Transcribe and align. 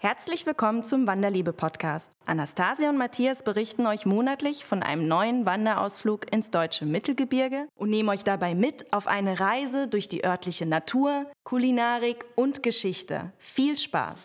Herzlich 0.00 0.46
willkommen 0.46 0.84
zum 0.84 1.08
Wanderliebe-Podcast. 1.08 2.12
Anastasia 2.24 2.88
und 2.88 2.98
Matthias 2.98 3.42
berichten 3.42 3.84
euch 3.84 4.06
monatlich 4.06 4.64
von 4.64 4.80
einem 4.84 5.08
neuen 5.08 5.44
Wanderausflug 5.44 6.32
ins 6.32 6.52
deutsche 6.52 6.86
Mittelgebirge 6.86 7.66
und 7.74 7.90
nehmen 7.90 8.08
euch 8.08 8.22
dabei 8.22 8.54
mit 8.54 8.92
auf 8.92 9.08
eine 9.08 9.40
Reise 9.40 9.88
durch 9.88 10.08
die 10.08 10.24
örtliche 10.24 10.66
Natur, 10.66 11.26
Kulinarik 11.42 12.26
und 12.36 12.62
Geschichte. 12.62 13.32
Viel 13.38 13.76
Spaß! 13.76 14.22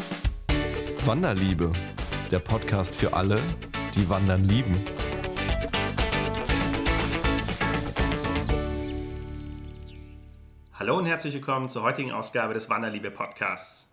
Wanderliebe, 1.05 1.74
der 2.29 2.37
Podcast 2.37 2.94
für 2.94 3.12
alle, 3.13 3.42
die 3.96 4.08
Wandern 4.08 4.47
lieben. 4.47 4.79
Hallo 10.78 10.99
und 10.99 11.08
herzlich 11.08 11.33
willkommen 11.33 11.67
zur 11.67 11.81
heutigen 11.81 12.12
Ausgabe 12.12 12.53
des 12.53 12.69
Wanderliebe-Podcasts. 12.69 13.92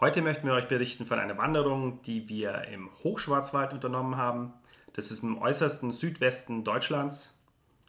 Heute 0.00 0.22
möchten 0.22 0.46
wir 0.46 0.54
euch 0.54 0.68
berichten 0.68 1.06
von 1.06 1.18
einer 1.18 1.38
Wanderung, 1.38 2.00
die 2.02 2.28
wir 2.28 2.68
im 2.68 2.88
Hochschwarzwald 3.02 3.72
unternommen 3.72 4.16
haben. 4.16 4.52
Das 4.92 5.10
ist 5.10 5.24
im 5.24 5.42
äußersten 5.42 5.90
Südwesten 5.90 6.62
Deutschlands. 6.62 7.36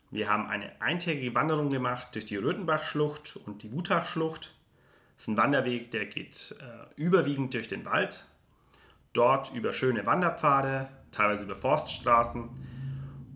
Wir 0.09 0.27
haben 0.27 0.47
eine 0.47 0.71
eintägige 0.81 1.35
Wanderung 1.35 1.69
gemacht 1.69 2.07
durch 2.13 2.25
die 2.25 2.37
Röthenbachschlucht 2.37 3.39
und 3.45 3.61
die 3.61 3.71
Wutachschlucht. 3.71 4.55
Das 5.13 5.21
ist 5.21 5.27
ein 5.27 5.37
Wanderweg, 5.37 5.91
der 5.91 6.07
geht 6.07 6.55
äh, 6.59 6.99
überwiegend 6.99 7.53
durch 7.53 7.67
den 7.67 7.85
Wald. 7.85 8.25
Dort 9.13 9.53
über 9.53 9.71
schöne 9.71 10.07
Wanderpfade, 10.07 10.89
teilweise 11.11 11.43
über 11.43 11.55
Forststraßen 11.55 12.49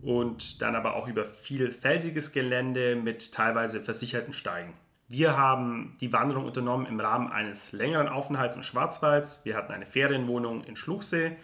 und 0.02 0.64
dann 0.64 0.76
aber 0.76 0.96
auch 0.96 1.08
über 1.08 1.26
viel 1.26 1.72
felsiges 1.72 2.32
Gelände 2.32 2.96
mit 2.96 3.34
teilweise 3.34 3.82
versicherten 3.82 4.34
Steigen. 4.34 4.74
Wir 5.08 5.38
haben 5.38 5.96
die 6.00 6.14
Wanderung 6.14 6.46
unternommen 6.46 6.86
im 6.86 7.00
Rahmen 7.00 7.32
eines 7.32 7.72
längeren 7.72 8.08
Aufenthalts 8.08 8.56
im 8.56 8.64
Schwarzwald. 8.64 9.42
Wir 9.44 9.56
hatten 9.56 9.74
eine 9.74 9.86
Ferienwohnung 9.86 10.64
in 10.64 10.76
Schluchsee 10.76 11.36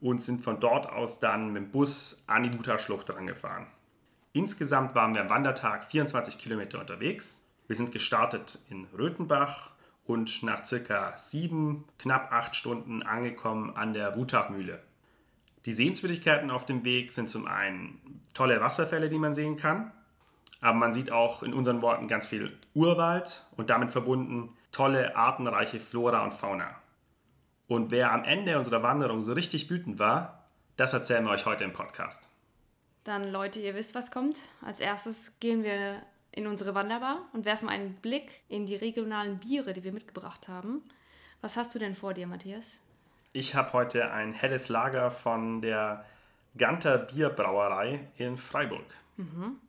und 0.00 0.20
sind 0.20 0.42
von 0.42 0.60
dort 0.60 0.88
aus 0.88 1.20
dann 1.20 1.52
mit 1.52 1.62
dem 1.62 1.70
Bus 1.70 2.24
an 2.26 2.42
die 2.42 2.58
Wutachschlucht 2.58 3.10
rangefahren. 3.10 3.66
Insgesamt 4.32 4.94
waren 4.94 5.14
wir 5.14 5.22
am 5.22 5.30
Wandertag 5.30 5.86
24 5.86 6.38
Kilometer 6.38 6.80
unterwegs. 6.80 7.42
Wir 7.68 7.76
sind 7.76 7.92
gestartet 7.92 8.58
in 8.68 8.84
Röthenbach 8.96 9.70
und 10.04 10.42
nach 10.42 10.64
circa 10.64 11.16
sieben, 11.16 11.84
knapp 11.98 12.32
acht 12.32 12.54
Stunden 12.54 13.02
angekommen 13.02 13.74
an 13.74 13.92
der 13.92 14.14
Wutachmühle. 14.16 14.82
Die 15.64 15.72
Sehenswürdigkeiten 15.72 16.50
auf 16.50 16.66
dem 16.66 16.84
Weg 16.84 17.12
sind 17.12 17.28
zum 17.28 17.46
einen 17.46 18.20
tolle 18.34 18.60
Wasserfälle, 18.60 19.08
die 19.08 19.18
man 19.18 19.34
sehen 19.34 19.56
kann. 19.56 19.90
Aber 20.60 20.78
man 20.78 20.92
sieht 20.92 21.10
auch 21.10 21.42
in 21.42 21.54
unseren 21.54 21.82
Worten 21.82 22.06
ganz 22.06 22.26
viel 22.26 22.56
Urwald 22.76 23.46
und 23.56 23.70
damit 23.70 23.90
verbunden 23.90 24.54
tolle, 24.70 25.16
artenreiche 25.16 25.80
Flora 25.80 26.22
und 26.22 26.34
Fauna. 26.34 26.76
Und 27.68 27.90
wer 27.90 28.12
am 28.12 28.22
Ende 28.22 28.58
unserer 28.58 28.82
Wanderung 28.82 29.22
so 29.22 29.32
richtig 29.32 29.70
wütend 29.70 29.98
war, 29.98 30.44
das 30.76 30.92
erzählen 30.92 31.24
wir 31.24 31.30
euch 31.30 31.46
heute 31.46 31.64
im 31.64 31.72
Podcast. 31.72 32.28
Dann 33.02 33.32
Leute, 33.32 33.60
ihr 33.60 33.74
wisst, 33.74 33.94
was 33.94 34.10
kommt. 34.10 34.42
Als 34.60 34.80
erstes 34.80 35.40
gehen 35.40 35.64
wir 35.64 36.02
in 36.32 36.46
unsere 36.46 36.74
Wanderbar 36.74 37.22
und 37.32 37.46
werfen 37.46 37.70
einen 37.70 37.94
Blick 37.94 38.42
in 38.48 38.66
die 38.66 38.76
regionalen 38.76 39.38
Biere, 39.38 39.72
die 39.72 39.82
wir 39.82 39.92
mitgebracht 39.92 40.48
haben. 40.48 40.82
Was 41.40 41.56
hast 41.56 41.74
du 41.74 41.78
denn 41.78 41.94
vor 41.94 42.12
dir, 42.12 42.26
Matthias? 42.26 42.80
Ich 43.32 43.54
habe 43.54 43.72
heute 43.72 44.10
ein 44.10 44.34
helles 44.34 44.68
Lager 44.68 45.10
von 45.10 45.62
der 45.62 46.04
Ganter 46.58 46.98
Bierbrauerei 46.98 48.08
in 48.18 48.36
Freiburg. 48.36 48.84
Mhm. 49.16 49.60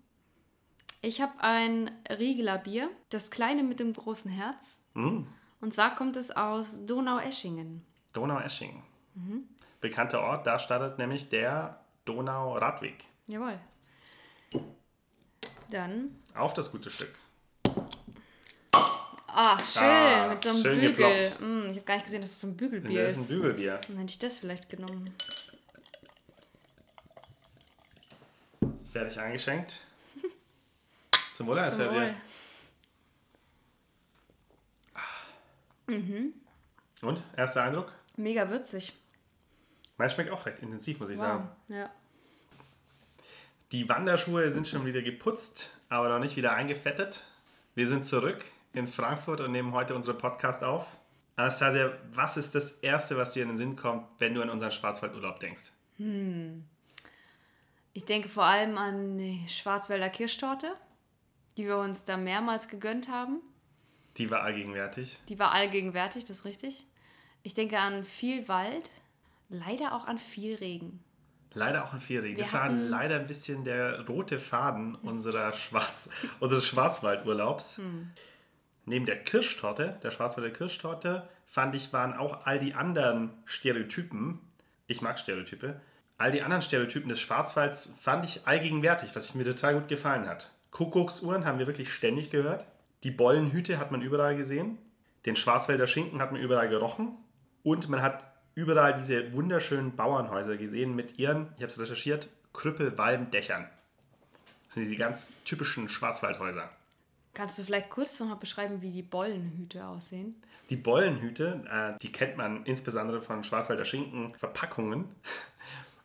Ich 1.01 1.21
habe 1.21 1.33
ein 1.39 1.91
Riegeler 2.09 2.57
Bier, 2.57 2.89
das 3.09 3.29
kleine 3.29 3.63
mit 3.63 3.79
dem 3.79 3.93
großen 3.93 4.31
Herz. 4.31 4.79
Mm. 4.93 5.23
Und 5.61 5.73
zwar 5.73 5.95
kommt 5.95 6.15
es 6.15 6.31
aus 6.31 6.85
Donaueschingen. 6.85 7.85
Donaueschingen. 8.13 8.83
Mhm. 9.15 9.43
Bekannter 9.79 10.21
Ort, 10.21 10.47
da 10.47 10.59
startet 10.59 10.97
nämlich 10.97 11.29
der 11.29 11.79
Donau-Radweg. 12.05 13.03
Jawohl. 13.27 13.59
Dann. 15.71 16.15
Auf 16.33 16.53
das 16.53 16.71
gute 16.71 16.89
Stück. 16.89 17.13
Ach, 19.27 19.63
schön, 19.63 19.83
ah, 19.83 20.29
mit 20.29 20.41
so 20.41 20.49
einem 20.49 20.63
Bügel. 20.63 21.31
Mm, 21.39 21.69
ich 21.69 21.77
habe 21.77 21.81
gar 21.81 21.95
nicht 21.95 22.05
gesehen, 22.05 22.21
dass 22.21 22.31
es 22.31 22.41
so 22.41 22.47
ein 22.47 22.57
Bügelbier 22.57 23.05
ist. 23.05 23.17
Das 23.17 23.23
ist 23.25 23.29
ein 23.29 23.35
Bügelbier. 23.35 23.79
Dann 23.87 23.97
hätte 23.97 24.11
ich 24.11 24.19
das 24.19 24.37
vielleicht 24.37 24.69
genommen. 24.69 25.13
Fertig 28.91 29.19
eingeschenkt. 29.19 29.81
Zum 31.37 31.45
Wohl, 31.45 31.69
Zum 31.69 31.91
Wohl. 31.91 32.15
Mhm. 35.85 36.33
Und? 37.03 37.21
Erster 37.37 37.61
Eindruck? 37.61 37.93
Mega 38.15 38.49
würzig. 38.49 38.93
Meins 39.97 40.13
schmeckt 40.13 40.31
auch 40.31 40.47
recht 40.47 40.63
intensiv, 40.63 40.99
muss 40.99 41.11
ich 41.11 41.19
wow. 41.19 41.27
sagen. 41.27 41.49
Ja. 41.67 41.91
Die 43.71 43.87
Wanderschuhe 43.87 44.49
sind 44.49 44.67
schon 44.67 44.83
wieder 44.87 45.03
geputzt, 45.03 45.77
aber 45.89 46.09
noch 46.09 46.17
nicht 46.17 46.37
wieder 46.37 46.53
eingefettet. 46.53 47.21
Wir 47.75 47.87
sind 47.87 48.07
zurück 48.07 48.43
in 48.73 48.87
Frankfurt 48.87 49.39
und 49.39 49.51
nehmen 49.51 49.73
heute 49.73 49.93
unseren 49.93 50.17
Podcast 50.17 50.63
auf. 50.63 50.97
Anastasia, 51.35 51.95
was 52.13 52.37
ist 52.37 52.55
das 52.55 52.79
Erste, 52.79 53.15
was 53.15 53.33
dir 53.33 53.43
in 53.43 53.49
den 53.49 53.57
Sinn 53.57 53.75
kommt, 53.75 54.07
wenn 54.17 54.33
du 54.33 54.41
an 54.41 54.49
unseren 54.49 54.71
Schwarzwaldurlaub 54.71 55.39
denkst? 55.39 55.71
Hm. 55.97 56.63
Ich 57.93 58.05
denke 58.05 58.27
vor 58.27 58.45
allem 58.45 58.75
an 58.79 59.19
die 59.19 59.47
Schwarzwälder 59.47 60.09
Kirschtorte 60.09 60.75
die 61.57 61.65
wir 61.65 61.77
uns 61.77 62.03
da 62.03 62.17
mehrmals 62.17 62.67
gegönnt 62.67 63.09
haben. 63.09 63.41
Die 64.17 64.31
war 64.31 64.41
allgegenwärtig. 64.41 65.19
Die 65.29 65.39
war 65.39 65.51
allgegenwärtig, 65.51 66.25
das 66.25 66.39
ist 66.39 66.45
richtig. 66.45 66.85
Ich 67.43 67.53
denke 67.53 67.79
an 67.79 68.03
viel 68.03 68.47
Wald, 68.47 68.89
leider 69.49 69.93
auch 69.93 70.05
an 70.05 70.17
viel 70.17 70.55
Regen. 70.55 71.03
Leider 71.53 71.83
auch 71.83 71.93
an 71.93 71.99
viel 71.99 72.19
Regen. 72.19 72.37
Wir 72.37 72.43
das 72.43 72.53
war 72.53 72.69
leider 72.69 73.15
ein 73.15 73.27
bisschen 73.27 73.63
der 73.63 74.05
rote 74.07 74.39
Faden 74.39 74.95
unserer 74.95 75.53
Schwarz, 75.53 76.09
unseres 76.39 76.65
Schwarzwaldurlaubs. 76.65 77.77
Hm. 77.77 78.11
Neben 78.85 79.05
der 79.05 79.17
Kirschtorte, 79.23 79.99
der 80.03 80.11
Schwarzwälder 80.11 80.51
Kirschtorte, 80.51 81.27
fand 81.45 81.75
ich, 81.75 81.91
waren 81.93 82.13
auch 82.13 82.45
all 82.45 82.59
die 82.59 82.73
anderen 82.73 83.31
Stereotypen, 83.45 84.39
ich 84.87 85.01
mag 85.01 85.19
Stereotype, 85.19 85.79
all 86.17 86.31
die 86.31 86.41
anderen 86.41 86.61
Stereotypen 86.61 87.09
des 87.09 87.19
Schwarzwalds 87.19 87.91
fand 88.01 88.25
ich 88.25 88.47
allgegenwärtig, 88.47 89.15
was 89.15 89.35
mir 89.35 89.43
total 89.43 89.75
gut 89.75 89.87
gefallen 89.87 90.27
hat. 90.27 90.51
Kuckucksuhren 90.71 91.45
haben 91.45 91.59
wir 91.59 91.67
wirklich 91.67 91.91
ständig 91.91 92.29
gehört. 92.29 92.65
Die 93.03 93.11
Bollenhüte 93.11 93.79
hat 93.79 93.91
man 93.91 94.01
überall 94.01 94.35
gesehen. 94.35 94.77
Den 95.25 95.35
Schwarzwälder 95.35 95.87
Schinken 95.87 96.21
hat 96.21 96.31
man 96.31 96.41
überall 96.41 96.69
gerochen. 96.69 97.17
Und 97.63 97.89
man 97.89 98.01
hat 98.01 98.23
überall 98.55 98.95
diese 98.95 99.33
wunderschönen 99.33 99.95
Bauernhäuser 99.95 100.57
gesehen 100.57 100.95
mit 100.95 101.19
ihren, 101.19 101.53
ich 101.57 101.63
habe 101.63 101.67
es 101.67 101.79
recherchiert, 101.79 102.29
Krüppelwalmdächern. 102.53 103.67
Das 104.65 104.73
sind 104.73 104.83
diese 104.83 104.95
ganz 104.95 105.33
typischen 105.43 105.87
Schwarzwaldhäuser. 105.87 106.69
Kannst 107.33 107.59
du 107.59 107.63
vielleicht 107.63 107.91
kurz 107.91 108.19
noch 108.19 108.29
mal 108.29 108.35
beschreiben, 108.35 108.81
wie 108.81 108.89
die 108.89 109.03
Bollenhüte 109.03 109.85
aussehen? 109.85 110.41
Die 110.71 110.75
Bollenhüte, 110.75 111.63
äh, 111.69 111.97
die 112.01 112.11
kennt 112.11 112.35
man 112.35 112.65
insbesondere 112.65 113.21
von 113.21 113.43
Schwarzwälder 113.43 113.85
Schinken 113.85 114.33
Verpackungen. 114.35 115.05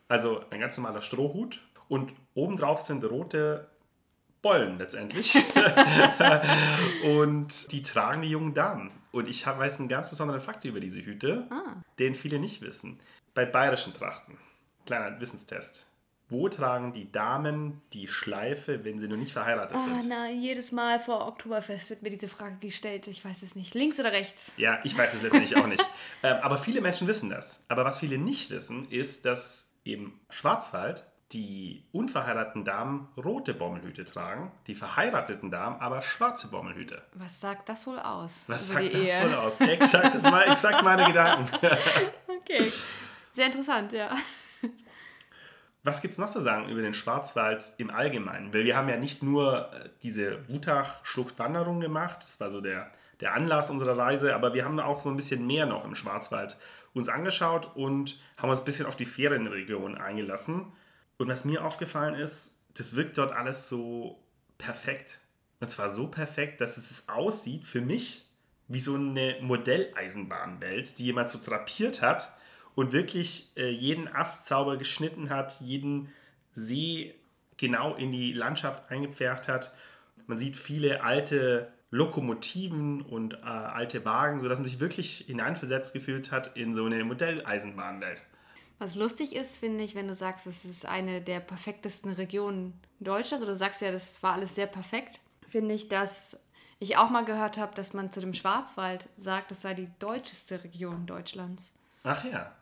Also 0.09 0.43
ein 0.51 0.59
ganz 0.59 0.77
normaler 0.77 1.01
Strohhut 1.01 1.61
und 1.87 2.13
obendrauf 2.35 2.81
sind 2.81 3.03
rote 3.05 3.67
Bollen 4.43 4.77
letztendlich. 4.77 5.35
und 7.05 7.71
die 7.71 7.81
tragen 7.81 8.21
die 8.21 8.29
jungen 8.29 8.53
Damen. 8.53 8.91
Und 9.11 9.27
ich 9.27 9.47
weiß 9.47 9.79
einen 9.79 9.89
ganz 9.89 10.09
besonderen 10.09 10.41
Fakt 10.41 10.65
über 10.65 10.79
diese 10.79 11.03
Hüte, 11.03 11.47
ah. 11.49 11.81
den 11.97 12.13
viele 12.13 12.39
nicht 12.39 12.61
wissen. 12.61 12.99
Bei 13.33 13.45
bayerischen 13.45 13.93
Trachten, 13.93 14.37
kleiner 14.85 15.19
Wissenstest. 15.19 15.87
Wo 16.29 16.49
tragen 16.49 16.93
die 16.93 17.11
Damen 17.11 17.81
die 17.93 18.07
Schleife, 18.07 18.83
wenn 18.83 18.99
sie 18.99 19.07
noch 19.07 19.17
nicht 19.17 19.33
verheiratet 19.33 19.77
oh, 19.79 19.81
sind? 19.81 20.09
Na, 20.09 20.29
jedes 20.29 20.71
Mal 20.71 20.99
vor 20.99 21.27
Oktoberfest 21.27 21.89
wird 21.89 22.01
mir 22.01 22.09
diese 22.09 22.27
Frage 22.27 22.57
gestellt. 22.57 23.07
Ich 23.07 23.23
weiß 23.23 23.43
es 23.43 23.55
nicht. 23.55 23.73
Links 23.75 23.99
oder 23.99 24.11
rechts? 24.11 24.53
Ja, 24.57 24.79
ich 24.83 24.97
weiß 24.97 25.13
es 25.13 25.21
letztendlich 25.21 25.55
auch 25.55 25.67
nicht. 25.67 25.83
Ähm, 26.25 26.37
aber 26.41 26.57
viele 26.57 26.79
Menschen 26.79 27.05
wissen 27.05 27.29
das. 27.29 27.65
Aber 27.67 27.83
was 27.83 27.99
viele 27.99 28.17
nicht 28.17 28.49
wissen, 28.49 28.89
ist, 28.89 29.25
dass 29.25 29.73
im 29.83 30.21
Schwarzwald 30.29 31.05
die 31.31 31.83
unverheirateten 31.91 32.63
Damen 32.63 33.07
rote 33.17 33.53
Bommelhüte 33.53 34.05
tragen, 34.05 34.51
die 34.67 34.75
verheirateten 34.75 35.49
Damen 35.49 35.79
aber 35.79 36.01
schwarze 36.01 36.49
Bommelhüte. 36.49 37.01
Was 37.13 37.39
sagt 37.39 37.69
das 37.69 37.87
wohl 37.87 37.99
aus? 37.99 38.45
Was 38.47 38.67
sagt 38.67 38.93
das 38.93 39.01
Ehe? 39.01 39.23
wohl 39.23 39.35
aus? 39.35 39.59
Exakt, 39.59 40.13
das 40.13 40.23
war 40.25 40.47
exakt 40.47 40.83
meine 40.83 41.05
Gedanken. 41.05 41.47
okay, 42.27 42.71
sehr 43.33 43.47
interessant, 43.47 43.91
ja. 43.93 44.15
Was 45.83 46.01
gibt 46.01 46.13
es 46.13 46.17
noch 46.17 46.29
zu 46.29 46.41
sagen 46.41 46.69
über 46.69 46.81
den 46.81 46.93
Schwarzwald 46.93 47.73
im 47.77 47.89
Allgemeinen? 47.89 48.53
Weil 48.53 48.63
wir 48.63 48.77
haben 48.77 48.87
ja 48.87 48.95
nicht 48.95 49.21
nur 49.21 49.73
äh, 49.73 49.89
diese 50.01 50.47
Wutach-Schluchtwanderung 50.47 51.81
gemacht, 51.81 52.19
das 52.21 52.39
war 52.39 52.49
so 52.49 52.61
der, 52.61 52.89
der 53.19 53.33
Anlass 53.33 53.69
unserer 53.69 53.97
Reise, 53.97 54.33
aber 54.33 54.53
wir 54.53 54.63
haben 54.63 54.79
auch 54.79 55.01
so 55.01 55.09
ein 55.09 55.17
bisschen 55.17 55.45
mehr 55.45 55.65
noch 55.65 55.83
im 55.83 55.95
Schwarzwald 55.95 56.57
uns 56.93 57.09
angeschaut 57.09 57.75
und 57.75 58.17
haben 58.37 58.49
uns 58.49 58.59
ein 58.59 58.65
bisschen 58.65 58.85
auf 58.85 58.95
die 58.95 59.05
Ferienregion 59.05 59.97
eingelassen. 59.97 60.71
Und 61.17 61.27
was 61.27 61.45
mir 61.45 61.63
aufgefallen 61.63 62.15
ist, 62.15 62.59
das 62.75 62.95
wirkt 62.95 63.17
dort 63.17 63.31
alles 63.31 63.69
so 63.69 64.19
perfekt. 64.57 65.19
Und 65.59 65.69
zwar 65.69 65.91
so 65.91 66.07
perfekt, 66.07 66.59
dass 66.61 66.77
es 66.77 67.07
aussieht 67.07 67.63
für 67.63 67.81
mich 67.81 68.25
wie 68.67 68.79
so 68.79 68.95
eine 68.95 69.37
Modelleisenbahnwelt, 69.41 70.97
die 70.97 71.05
jemand 71.05 71.29
so 71.29 71.39
drapiert 71.43 72.01
hat 72.01 72.33
und 72.75 72.91
wirklich 72.91 73.51
äh, 73.55 73.69
jeden 73.69 74.07
Ast 74.07 74.47
sauber 74.47 74.77
geschnitten 74.77 75.29
hat, 75.29 75.59
jeden 75.61 76.09
See 76.53 77.15
genau 77.57 77.95
in 77.95 78.11
die 78.11 78.33
Landschaft 78.33 78.89
eingepfercht 78.89 79.47
hat. 79.47 79.73
Man 80.27 80.37
sieht 80.37 80.57
viele 80.57 81.03
alte 81.03 81.71
Lokomotiven 81.91 83.01
und 83.01 83.35
äh, 83.35 83.45
alte 83.45 84.03
Wagen, 84.05 84.39
sodass 84.39 84.59
man 84.59 84.65
sich 84.65 84.79
wirklich 84.79 85.25
hineinversetzt 85.27 85.93
gefühlt 85.93 86.31
hat 86.31 86.55
in 86.55 86.73
so 86.73 86.85
eine 86.85 87.03
Modelleisenbahnwelt. 87.03 88.23
Was 88.79 88.95
lustig 88.95 89.35
ist, 89.35 89.57
finde 89.57 89.83
ich, 89.83 89.95
wenn 89.95 90.07
du 90.07 90.15
sagst, 90.15 90.47
es 90.47 90.65
ist 90.65 90.85
eine 90.85 91.21
der 91.21 91.39
perfektesten 91.39 92.11
Regionen 92.11 92.79
Deutschlands, 92.99 93.43
oder 93.43 93.53
du 93.53 93.57
sagst 93.57 93.81
ja, 93.81 93.91
das 93.91 94.21
war 94.23 94.33
alles 94.33 94.55
sehr 94.55 94.67
perfekt, 94.67 95.21
finde 95.47 95.73
ich, 95.73 95.87
dass 95.87 96.37
ich 96.79 96.97
auch 96.97 97.09
mal 97.09 97.23
gehört 97.23 97.57
habe, 97.57 97.73
dass 97.75 97.93
man 97.93 98.11
zu 98.11 98.19
dem 98.19 98.33
Schwarzwald 98.33 99.07
sagt, 99.15 99.51
es 99.51 99.61
sei 99.61 99.73
die 99.73 99.89
deutscheste 99.99 100.63
Region 100.63 101.05
Deutschlands. 101.05 101.71
Ach 102.03 102.25
ja. 102.25 102.53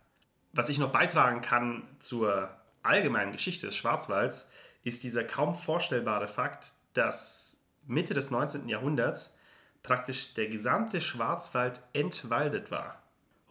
Was 0.54 0.70
ich 0.70 0.80
noch 0.80 0.92
beitragen 0.92 1.42
kann 1.42 1.88
zur 2.00 2.56
allgemeinen 2.84 3.32
Geschichte 3.32 3.66
des 3.66 3.76
Schwarzwalds, 3.76 4.48
ist 4.84 5.04
dieser 5.04 5.24
kaum 5.24 5.54
vorstellbare 5.54 6.28
Fakt, 6.28 6.74
dass 6.94 7.62
Mitte 7.88 8.14
des 8.14 8.32
19. 8.32 8.68
Jahrhunderts 8.68 9.38
praktisch 9.84 10.34
der 10.34 10.48
gesamte 10.48 11.02
Schwarzwald 11.02 11.82
entwaldet 11.94 12.70
war. 12.70 13.02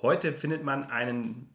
Heute 0.02 0.32
findet 0.32 0.62
man 0.62 0.90
einen 0.90 1.54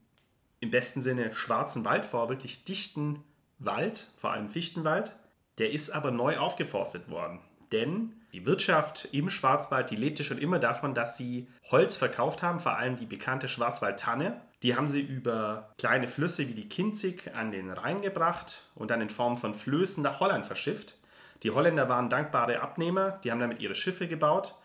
im 0.66 0.72
besten 0.72 1.04
Sinne 1.04 1.32
schwarzen 1.36 1.86
Wald 1.86 2.08
vor, 2.08 2.28
wirklich 2.28 2.64
dichten 2.66 3.24
Wald, 3.60 4.08
vor 4.18 4.32
allem 4.32 4.50
Fichtenwald. 4.50 5.16
Der 5.60 5.72
ist 5.72 5.92
aber 5.92 6.10
neu 6.10 6.38
aufgeforstet 6.38 7.08
worden, 7.08 7.40
denn 7.72 8.14
die 8.34 8.48
Wirtschaft 8.48 9.08
im 9.12 9.30
Schwarzwald, 9.30 9.92
die 9.92 9.96
lebte 9.96 10.24
schon 10.24 10.40
immer 10.40 10.58
davon, 10.58 10.96
dass 10.96 11.18
sie 11.18 11.48
Holz 11.70 11.96
verkauft 11.98 12.42
haben, 12.42 12.60
vor 12.60 12.76
allem 12.76 12.98
die 12.98 13.06
bekannte 13.06 13.48
Schwarzwaldtanne. 13.48 14.42
Die 14.64 14.76
haben 14.76 14.88
sie 14.88 15.02
über 15.02 15.74
kleine 15.78 16.08
Flüsse 16.08 16.48
wie 16.48 16.56
die 16.56 16.68
Kinzig 16.68 17.34
an 17.36 17.52
den 17.52 17.70
Rhein 17.70 18.02
gebracht 18.02 18.64
und 18.74 18.90
dann 18.90 19.02
in 19.02 19.10
Form 19.10 19.38
von 19.38 19.54
Flößen 19.54 20.04
nach 20.04 20.20
Holland 20.20 20.48
verschifft. 20.48 20.98
Die 21.44 21.52
Holländer 21.52 21.88
waren 21.90 22.10
dankbare 22.10 22.60
Abnehmer, 22.60 23.20
die 23.24 23.32
haben 23.32 23.40
damit 23.40 23.60
ihre 23.60 23.76
Schiffe 23.76 24.08
gebaut 24.08 24.56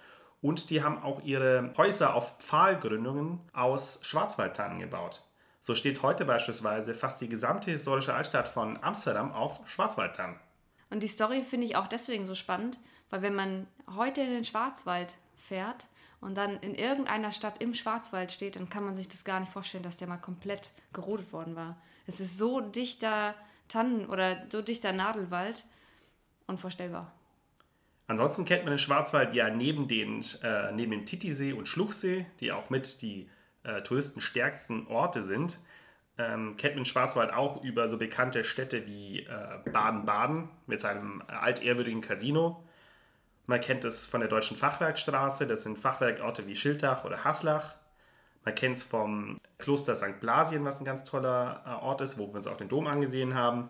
und 0.41 0.71
die 0.71 0.83
haben 0.83 1.03
auch 1.03 1.23
ihre 1.23 1.75
Häuser 1.77 2.15
auf 2.15 2.39
Pfahlgründungen 2.39 3.39
aus 3.53 4.01
Schwarzwaldtannen 4.03 4.81
gebaut. 4.81 5.23
So 5.61 5.75
steht 5.75 6.03
heute 6.03 6.25
beispielsweise 6.25 6.95
fast 6.95 7.21
die 7.21 7.29
gesamte 7.29 7.71
historische 7.71 8.15
Altstadt 8.15 8.49
von 8.49 8.83
Amsterdam 8.83 9.33
auf 9.33 9.61
Schwarzwaldtannen. 9.69 10.37
Und 10.89 11.03
die 11.03 11.09
Story 11.09 11.43
finde 11.43 11.67
ich 11.67 11.77
auch 11.77 11.87
deswegen 11.87 12.27
so 12.27 12.35
spannend, 12.35 12.79
weil 13.11 13.23
wenn 13.23 13.35
man 13.35 13.67
heute 13.95 14.23
in 14.23 14.31
den 14.31 14.45
Schwarzwald 14.45 15.17
fährt 15.37 15.87
und 16.21 16.37
dann 16.37 16.59
in 16.61 16.75
irgendeiner 16.75 17.31
Stadt 17.31 17.63
im 17.63 17.75
Schwarzwald 17.75 18.33
steht, 18.33 18.57
dann 18.57 18.71
kann 18.71 18.85
man 18.85 18.97
sich 18.97 19.09
das 19.09 19.25
gar 19.25 19.39
nicht 19.39 19.53
vorstellen, 19.53 19.85
dass 19.85 19.99
der 19.99 20.09
mal 20.09 20.17
komplett 20.17 20.73
gerodet 20.93 21.33
worden 21.33 21.57
war. 21.57 21.81
Es 22.07 22.21
ist 22.21 22.39
so 22.39 22.61
dichter 22.61 23.35
Tannen- 23.69 24.07
oder 24.07 24.47
so 24.51 24.63
dichter 24.63 24.93
Nadelwald, 24.93 25.65
unvorstellbar. 26.47 27.13
Ansonsten 28.09 28.45
kennt 28.45 28.65
man 28.65 28.73
den 28.73 28.79
Schwarzwald 28.79 29.35
ja 29.35 29.51
neben, 29.51 29.87
den, 29.87 30.25
äh, 30.43 30.73
neben 30.73 30.91
dem 30.91 31.07
Titisee 31.07 31.53
und 31.53 31.69
Schluchsee, 31.69 32.27
die 32.41 32.51
auch 32.51 32.69
mit 32.69 33.03
die 33.03 33.29
äh, 33.65 33.83
touristenstärksten 33.83 34.87
Orte 34.87 35.23
sind, 35.23 35.61
ähm, 36.19 36.57
kennt 36.57 36.77
man 36.77 36.85
Schwarzwald 36.85 37.33
auch 37.33 37.63
über 37.63 37.89
so 37.89 37.99
bekannte 37.99 38.45
Städte 38.45 38.87
wie 38.87 39.21
äh, 39.21 39.71
Baden-Baden 39.71 40.49
mit 40.67 40.81
seinem 40.81 41.23
altehrwürdigen 41.29 42.01
Casino 42.01 42.65
man 43.51 43.61
kennt 43.61 43.85
es 43.85 44.07
von 44.07 44.21
der 44.21 44.31
Deutschen 44.31 44.57
Fachwerkstraße, 44.57 45.45
das 45.45 45.65
sind 45.65 45.77
Fachwerkorte 45.77 46.47
wie 46.47 46.55
Schiltach 46.55 47.05
oder 47.05 47.25
Haslach. 47.25 47.75
Man 48.45 48.55
kennt 48.55 48.77
es 48.77 48.85
vom 48.85 49.41
Kloster 49.59 49.97
St. 49.97 50.21
Blasien, 50.21 50.65
was 50.65 50.81
ein 50.81 50.85
ganz 50.85 51.03
toller 51.03 51.65
äh, 51.67 51.85
Ort 51.85 52.01
ist, 52.01 52.17
wo 52.17 52.29
wir 52.29 52.37
uns 52.37 52.47
auch 52.47 52.57
den 52.57 52.69
Dom 52.69 52.87
angesehen 52.87 53.35
haben. 53.35 53.69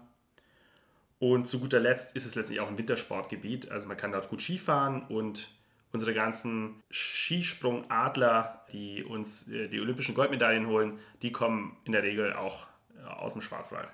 Und 1.19 1.47
zu 1.47 1.61
guter 1.61 1.81
Letzt 1.81 2.15
ist 2.15 2.27
es 2.27 2.35
letztlich 2.35 2.61
auch 2.61 2.69
ein 2.69 2.77
Wintersportgebiet. 2.77 3.71
Also 3.71 3.89
man 3.89 3.97
kann 3.97 4.13
dort 4.13 4.29
gut 4.29 4.43
Skifahren 4.43 5.03
und 5.07 5.49
unsere 5.93 6.15
ganzen 6.15 6.83
Skisprungadler, 6.91 8.65
die 8.73 9.05
uns 9.05 9.49
äh, 9.49 9.69
die 9.69 9.81
olympischen 9.81 10.15
Goldmedaillen 10.15 10.67
holen, 10.67 10.99
die 11.23 11.33
kommen 11.33 11.77
in 11.85 11.93
der 11.93 12.03
Regel 12.03 12.33
auch 12.35 12.69
äh, 12.97 13.07
aus 13.07 13.33
dem 13.33 13.43
Schwarzwald. 13.43 13.91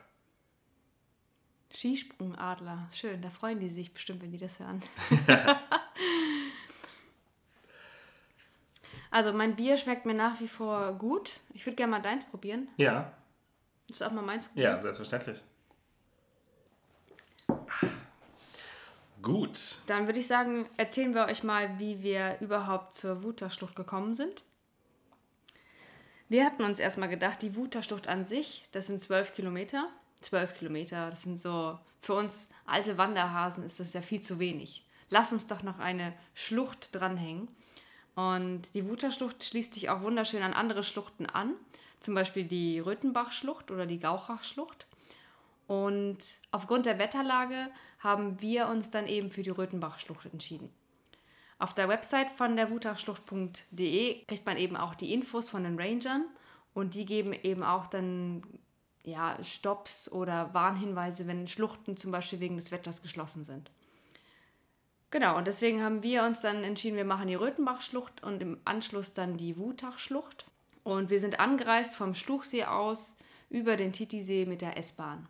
Skisprungadler, 1.72 2.88
schön, 2.92 3.20
da 3.22 3.30
freuen 3.30 3.60
die 3.60 3.68
sich 3.68 3.92
bestimmt, 3.92 4.22
wenn 4.22 4.30
die 4.30 4.38
das 4.38 4.58
hören. 4.58 4.80
also 9.10 9.32
mein 9.32 9.56
Bier 9.56 9.76
schmeckt 9.76 10.06
mir 10.06 10.14
nach 10.14 10.40
wie 10.40 10.48
vor 10.48 10.94
gut. 10.94 11.40
Ich 11.52 11.66
würde 11.66 11.76
gerne 11.76 11.90
mal 11.90 12.00
deins 12.00 12.24
probieren. 12.24 12.68
Ja. 12.76 13.12
Du 13.88 14.04
auch 14.04 14.12
mal 14.12 14.22
meins 14.22 14.44
probieren? 14.44 14.72
Ja, 14.72 14.78
selbstverständlich. 14.78 15.42
Gut. 19.26 19.80
Dann 19.86 20.06
würde 20.06 20.20
ich 20.20 20.26
sagen, 20.26 20.66
erzählen 20.76 21.14
wir 21.14 21.26
euch 21.26 21.42
mal, 21.42 21.78
wie 21.78 22.02
wir 22.02 22.38
überhaupt 22.40 22.94
zur 22.94 23.22
Wutachschlucht 23.22 23.76
gekommen 23.76 24.14
sind. 24.14 24.42
Wir 26.28 26.44
hatten 26.44 26.64
uns 26.64 26.78
erstmal 26.78 27.08
gedacht, 27.08 27.42
die 27.42 27.56
Wutachschlucht 27.56 28.08
an 28.08 28.24
sich, 28.24 28.64
das 28.72 28.86
sind 28.86 29.00
zwölf 29.00 29.34
Kilometer 29.34 29.88
zwölf 30.20 30.54
Kilometer, 30.54 31.10
das 31.10 31.22
sind 31.22 31.40
so, 31.40 31.78
für 32.00 32.14
uns 32.14 32.48
alte 32.64 32.98
Wanderhasen 32.98 33.64
ist 33.64 33.80
das 33.80 33.92
ja 33.92 34.02
viel 34.02 34.20
zu 34.20 34.38
wenig. 34.38 34.84
Lass 35.08 35.32
uns 35.32 35.46
doch 35.46 35.62
noch 35.62 35.78
eine 35.78 36.12
Schlucht 36.34 36.94
dranhängen. 36.94 37.48
Und 38.14 38.74
die 38.74 38.88
Wuterschlucht 38.88 39.44
schließt 39.44 39.74
sich 39.74 39.90
auch 39.90 40.02
wunderschön 40.02 40.42
an 40.42 40.54
andere 40.54 40.82
Schluchten 40.82 41.26
an, 41.26 41.54
zum 42.00 42.14
Beispiel 42.14 42.44
die 42.44 42.80
Röthenbachschlucht 42.80 43.70
oder 43.70 43.86
die 43.86 43.98
Gauchachschlucht. 43.98 44.86
Und 45.66 46.18
aufgrund 46.52 46.86
der 46.86 46.98
Wetterlage 46.98 47.68
haben 47.98 48.40
wir 48.40 48.68
uns 48.68 48.90
dann 48.90 49.06
eben 49.06 49.30
für 49.30 49.42
die 49.42 49.50
Röthenbachschlucht 49.50 50.26
entschieden. 50.26 50.72
Auf 51.58 51.74
der 51.74 51.88
Website 51.88 52.30
von 52.32 52.54
der 52.54 52.70
wutachschlucht.de 52.70 54.24
kriegt 54.26 54.46
man 54.46 54.58
eben 54.58 54.76
auch 54.76 54.94
die 54.94 55.12
Infos 55.12 55.48
von 55.48 55.64
den 55.64 55.80
Rangern 55.80 56.26
und 56.74 56.94
die 56.94 57.06
geben 57.06 57.32
eben 57.32 57.62
auch 57.62 57.86
dann 57.86 58.42
ja, 59.02 59.42
Stops 59.42 60.10
oder 60.12 60.52
Warnhinweise, 60.52 61.26
wenn 61.26 61.48
Schluchten 61.48 61.96
zum 61.96 62.10
Beispiel 62.10 62.40
wegen 62.40 62.56
des 62.56 62.72
Wetters 62.72 63.02
geschlossen 63.02 63.44
sind. 63.44 63.70
Genau, 65.10 65.38
und 65.38 65.46
deswegen 65.46 65.82
haben 65.82 66.02
wir 66.02 66.24
uns 66.24 66.40
dann 66.42 66.64
entschieden, 66.64 66.96
wir 66.96 67.04
machen 67.04 67.28
die 67.28 67.36
Röthenbachschlucht 67.36 68.22
und 68.22 68.42
im 68.42 68.60
Anschluss 68.64 69.14
dann 69.14 69.36
die 69.36 69.56
Wutachschlucht. 69.56 70.46
Und 70.82 71.10
wir 71.10 71.20
sind 71.20 71.40
angereist 71.40 71.94
vom 71.94 72.14
Schluchsee 72.14 72.64
aus 72.64 73.16
über 73.48 73.76
den 73.76 73.92
Titisee 73.92 74.44
mit 74.44 74.60
der 74.60 74.76
S-Bahn. 74.76 75.28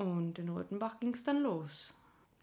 Und 0.00 0.38
in 0.38 0.48
Röthenbach 0.48 0.98
ging 0.98 1.12
es 1.12 1.24
dann 1.24 1.42
los. 1.42 1.94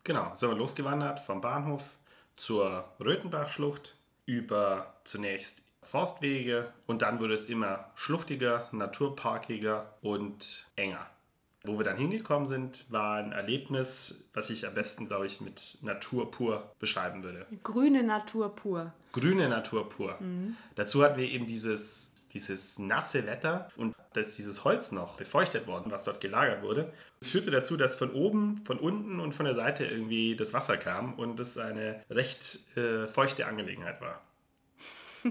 Genau, 0.03 0.33
sind 0.35 0.49
wir 0.49 0.57
losgewandert 0.57 1.19
vom 1.19 1.41
Bahnhof 1.41 1.97
zur 2.35 2.85
Röthenbachschlucht 2.99 3.95
über 4.25 4.93
zunächst 5.03 5.63
Forstwege 5.81 6.71
und 6.85 7.01
dann 7.01 7.19
wurde 7.19 7.33
es 7.33 7.45
immer 7.47 7.91
schluchtiger, 7.95 8.67
naturparkiger 8.71 9.93
und 10.01 10.67
enger. 10.75 11.07
Wo 11.63 11.77
wir 11.77 11.83
dann 11.83 11.97
hingekommen 11.97 12.47
sind, 12.47 12.85
war 12.89 13.17
ein 13.17 13.31
Erlebnis, 13.31 14.29
was 14.33 14.49
ich 14.49 14.67
am 14.67 14.73
besten, 14.73 15.07
glaube 15.07 15.25
ich, 15.25 15.41
mit 15.41 15.79
Natur 15.81 16.29
pur 16.29 16.71
beschreiben 16.79 17.23
würde. 17.23 17.45
Grüne 17.63 18.03
Natur 18.03 18.55
pur. 18.55 18.93
Grüne 19.11 19.49
Natur 19.49 19.89
pur. 19.89 20.15
Mhm. 20.19 20.55
Dazu 20.75 21.03
hatten 21.03 21.17
wir 21.17 21.27
eben 21.29 21.47
dieses, 21.47 22.13
dieses 22.33 22.79
nasse 22.79 23.25
Wetter 23.25 23.69
und 23.77 23.95
da 24.13 24.21
ist 24.21 24.37
dieses 24.37 24.63
Holz 24.63 24.91
noch 24.91 25.17
befeuchtet 25.17 25.67
worden, 25.67 25.91
was 25.91 26.03
dort 26.03 26.21
gelagert 26.21 26.63
wurde. 26.63 26.91
Es 27.21 27.29
führte 27.29 27.51
dazu, 27.51 27.77
dass 27.77 27.95
von 27.95 28.11
oben, 28.11 28.57
von 28.65 28.79
unten 28.79 29.19
und 29.19 29.33
von 29.33 29.45
der 29.45 29.55
Seite 29.55 29.85
irgendwie 29.85 30.35
das 30.35 30.53
Wasser 30.53 30.77
kam 30.77 31.13
und 31.13 31.39
es 31.39 31.57
eine 31.57 32.03
recht 32.09 32.75
äh, 32.77 33.07
feuchte 33.07 33.45
Angelegenheit 33.45 34.01
war. 34.01 34.21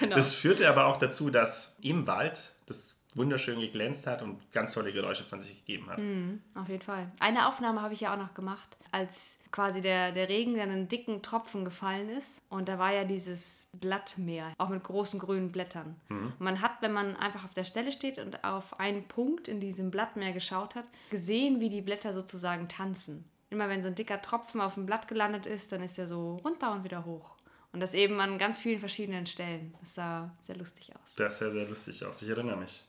genau. 0.00 0.16
Das 0.16 0.34
führte 0.34 0.68
aber 0.68 0.86
auch 0.86 0.96
dazu, 0.96 1.30
dass 1.30 1.78
im 1.80 2.06
Wald 2.06 2.54
das 2.66 2.97
wunderschön 3.18 3.60
geglänzt 3.60 4.06
hat 4.06 4.22
und 4.22 4.50
ganz 4.52 4.72
tolle 4.72 4.92
Geräusche 4.92 5.24
von 5.24 5.40
sich 5.40 5.64
gegeben 5.64 5.90
hat. 5.90 5.98
Mm, 5.98 6.40
auf 6.54 6.68
jeden 6.68 6.82
Fall. 6.82 7.10
Eine 7.20 7.48
Aufnahme 7.48 7.82
habe 7.82 7.94
ich 7.94 8.00
ja 8.00 8.14
auch 8.14 8.18
noch 8.18 8.34
gemacht, 8.34 8.76
als 8.92 9.38
quasi 9.50 9.80
der, 9.80 10.12
der 10.12 10.28
Regen 10.28 10.56
dann 10.56 10.70
in 10.70 10.88
dicken 10.88 11.22
Tropfen 11.22 11.64
gefallen 11.64 12.08
ist. 12.08 12.42
Und 12.48 12.68
da 12.68 12.78
war 12.78 12.92
ja 12.92 13.04
dieses 13.04 13.68
Blattmeer, 13.72 14.52
auch 14.58 14.68
mit 14.68 14.84
großen 14.84 15.18
grünen 15.18 15.52
Blättern. 15.52 15.96
Mhm. 16.08 16.32
man 16.38 16.62
hat, 16.62 16.80
wenn 16.80 16.92
man 16.92 17.16
einfach 17.16 17.44
auf 17.44 17.54
der 17.54 17.64
Stelle 17.64 17.92
steht 17.92 18.18
und 18.18 18.44
auf 18.44 18.78
einen 18.78 19.06
Punkt 19.08 19.48
in 19.48 19.60
diesem 19.60 19.90
Blattmeer 19.90 20.32
geschaut 20.32 20.74
hat, 20.74 20.86
gesehen, 21.10 21.60
wie 21.60 21.68
die 21.68 21.82
Blätter 21.82 22.12
sozusagen 22.12 22.68
tanzen. 22.68 23.24
Immer 23.50 23.68
wenn 23.68 23.82
so 23.82 23.88
ein 23.88 23.94
dicker 23.94 24.20
Tropfen 24.20 24.60
auf 24.60 24.74
dem 24.74 24.86
Blatt 24.86 25.08
gelandet 25.08 25.46
ist, 25.46 25.72
dann 25.72 25.82
ist 25.82 25.98
er 25.98 26.06
so 26.06 26.36
runter 26.44 26.72
und 26.72 26.84
wieder 26.84 27.04
hoch. 27.04 27.38
Und 27.72 27.80
das 27.80 27.94
eben 27.94 28.20
an 28.20 28.38
ganz 28.38 28.58
vielen 28.58 28.80
verschiedenen 28.80 29.26
Stellen. 29.26 29.74
Das 29.80 29.94
sah 29.94 30.34
sehr 30.40 30.56
lustig 30.56 30.94
aus. 30.94 31.14
Das 31.16 31.38
sah 31.38 31.50
sehr 31.50 31.66
lustig 31.66 32.04
aus, 32.04 32.22
ich 32.22 32.28
erinnere 32.28 32.56
mich. 32.56 32.84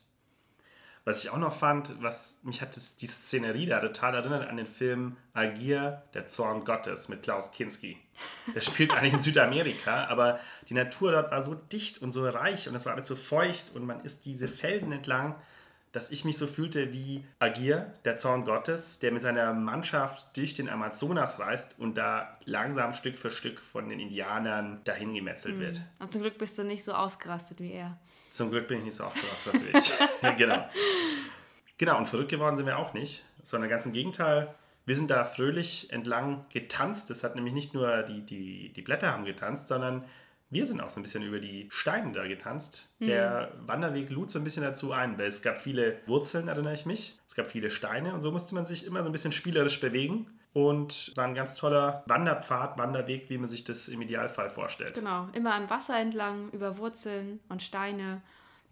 Was 1.04 1.24
ich 1.24 1.30
auch 1.30 1.38
noch 1.38 1.54
fand, 1.56 2.02
was 2.02 2.40
mich 2.44 2.60
hat 2.60 2.76
das, 2.76 2.96
die 2.96 3.06
Szenerie 3.06 3.66
da 3.66 3.80
total 3.80 4.14
erinnert 4.14 4.48
an 4.48 4.56
den 4.58 4.66
Film 4.66 5.16
Algier, 5.32 6.02
der 6.14 6.26
Zorn 6.28 6.64
Gottes 6.64 7.08
mit 7.08 7.22
Klaus 7.22 7.52
Kinski. 7.52 7.96
Der 8.54 8.60
spielt 8.60 8.92
eigentlich 8.92 9.14
in 9.14 9.20
Südamerika, 9.30 10.04
aber 10.08 10.38
die 10.68 10.74
Natur 10.74 11.12
dort 11.12 11.30
war 11.30 11.42
so 11.42 11.54
dicht 11.54 12.02
und 12.02 12.12
so 12.12 12.28
reich 12.28 12.68
und 12.68 12.74
es 12.74 12.84
war 12.86 12.92
alles 12.92 13.06
so 13.06 13.16
feucht 13.16 13.72
und 13.74 13.86
man 13.86 14.00
ist 14.04 14.26
diese 14.26 14.46
Felsen 14.46 14.92
entlang, 14.92 15.34
dass 15.92 16.10
ich 16.12 16.24
mich 16.24 16.36
so 16.38 16.46
fühlte 16.46 16.92
wie 16.92 17.24
Agir, 17.40 17.92
der 18.04 18.16
Zorn 18.16 18.44
Gottes, 18.44 19.00
der 19.00 19.10
mit 19.10 19.22
seiner 19.22 19.52
Mannschaft 19.54 20.36
durch 20.36 20.54
den 20.54 20.68
Amazonas 20.68 21.40
reist 21.40 21.76
und 21.80 21.96
da 21.98 22.38
langsam 22.44 22.92
Stück 22.94 23.18
für 23.18 23.30
Stück 23.32 23.58
von 23.58 23.88
den 23.88 23.98
Indianern 23.98 24.80
dahin 24.84 25.14
gemetzelt 25.14 25.56
Mhm. 25.56 25.60
wird. 25.60 25.80
Und 25.98 26.12
zum 26.12 26.20
Glück 26.20 26.38
bist 26.38 26.58
du 26.58 26.62
nicht 26.62 26.84
so 26.84 26.92
ausgerastet 26.92 27.58
wie 27.58 27.72
er. 27.72 27.98
Zum 28.30 28.50
Glück 28.50 28.68
bin 28.68 28.78
ich 28.78 28.84
nicht 28.84 28.96
so 28.96 29.04
aufgerastet 29.04 29.54
wie 29.54 29.78
ich. 29.78 29.92
Ja, 30.22 30.30
genau. 30.32 30.68
Genau, 31.78 31.98
und 31.98 32.06
verrückt 32.06 32.30
geworden 32.30 32.56
sind 32.56 32.66
wir 32.66 32.78
auch 32.78 32.92
nicht, 32.92 33.24
sondern 33.42 33.70
ganz 33.70 33.86
im 33.86 33.92
Gegenteil. 33.92 34.54
Wir 34.86 34.96
sind 34.96 35.10
da 35.10 35.24
fröhlich 35.24 35.92
entlang 35.92 36.44
getanzt. 36.52 37.10
Das 37.10 37.24
hat 37.24 37.36
nämlich 37.36 37.54
nicht 37.54 37.74
nur 37.74 38.02
die, 38.02 38.20
die, 38.20 38.72
die 38.72 38.82
Blätter 38.82 39.12
haben 39.12 39.24
getanzt, 39.24 39.68
sondern 39.68 40.04
wir 40.50 40.66
sind 40.66 40.82
auch 40.82 40.90
so 40.90 40.98
ein 40.98 41.04
bisschen 41.04 41.22
über 41.22 41.38
die 41.38 41.68
Steine 41.70 42.10
da 42.12 42.26
getanzt. 42.26 42.92
Der 42.98 43.52
Wanderweg 43.60 44.10
lud 44.10 44.30
so 44.30 44.38
ein 44.40 44.44
bisschen 44.44 44.64
dazu 44.64 44.92
ein, 44.92 45.16
weil 45.16 45.28
es 45.28 45.42
gab 45.42 45.62
viele 45.62 46.00
Wurzeln, 46.06 46.48
erinnere 46.48 46.74
ich 46.74 46.86
mich. 46.86 47.16
Es 47.28 47.36
gab 47.36 47.46
viele 47.46 47.70
Steine 47.70 48.12
und 48.14 48.22
so 48.22 48.32
musste 48.32 48.56
man 48.56 48.64
sich 48.64 48.84
immer 48.84 49.04
so 49.04 49.08
ein 49.08 49.12
bisschen 49.12 49.32
spielerisch 49.32 49.80
bewegen. 49.80 50.26
Und 50.52 51.16
war 51.16 51.26
ein 51.26 51.36
ganz 51.36 51.54
toller 51.54 52.02
Wanderpfad, 52.06 52.76
Wanderweg, 52.76 53.30
wie 53.30 53.38
man 53.38 53.48
sich 53.48 53.62
das 53.62 53.86
im 53.86 54.02
Idealfall 54.02 54.50
vorstellt. 54.50 54.94
Genau, 54.94 55.28
immer 55.32 55.54
am 55.54 55.70
Wasser 55.70 55.96
entlang, 56.00 56.50
über 56.50 56.78
Wurzeln 56.78 57.38
und 57.48 57.62
Steine. 57.62 58.20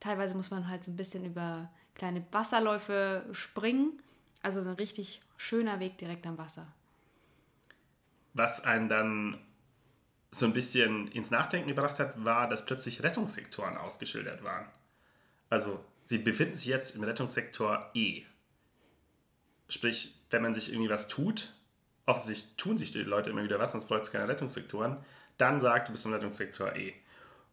Teilweise 0.01 0.35
muss 0.35 0.51
man 0.51 0.69
halt 0.69 0.83
so 0.83 0.91
ein 0.91 0.97
bisschen 0.97 1.25
über 1.25 1.71
kleine 1.95 2.25
Wasserläufe 2.33 3.25
springen. 3.31 4.03
Also 4.43 4.63
so 4.63 4.71
ein 4.71 4.75
richtig 4.75 5.23
schöner 5.37 5.79
Weg 5.79 5.99
direkt 5.99 6.27
am 6.27 6.37
Wasser. 6.37 6.67
Was 8.35 8.65
einen 8.65 8.89
dann 8.89 9.39
so 10.31 10.47
ein 10.47 10.53
bisschen 10.53 11.09
ins 11.09 11.31
Nachdenken 11.31 11.69
gebracht 11.69 11.99
hat, 12.01 12.25
war, 12.25 12.49
dass 12.49 12.67
plötzlich 12.67 13.03
Rettungssektoren 13.03 13.77
ausgeschildert 13.77 14.45
waren. 14.45 14.67
Also, 15.49 15.83
sie 16.05 16.19
befinden 16.19 16.55
sich 16.55 16.67
jetzt 16.67 16.97
im 16.97 17.03
Rettungssektor 17.03 17.91
E. 17.95 18.23
Sprich, 19.69 20.15
wenn 20.31 20.43
man 20.43 20.55
sich 20.55 20.71
irgendwie 20.71 20.91
was 20.91 21.09
tut, 21.09 21.55
offensichtlich 22.07 22.57
tun 22.57 22.79
sich 22.79 22.93
die 22.93 23.03
Leute 23.03 23.31
immer 23.31 23.43
wieder 23.43 23.59
was, 23.59 23.73
sonst 23.73 23.87
bräuchte 23.87 24.07
es 24.07 24.13
keine 24.13 24.29
Rettungssektoren, 24.29 24.99
dann 25.39 25.61
sagt, 25.61 25.89
du 25.89 25.93
bist 25.93 26.05
im 26.05 26.13
Rettungssektor 26.13 26.75
E. 26.77 26.95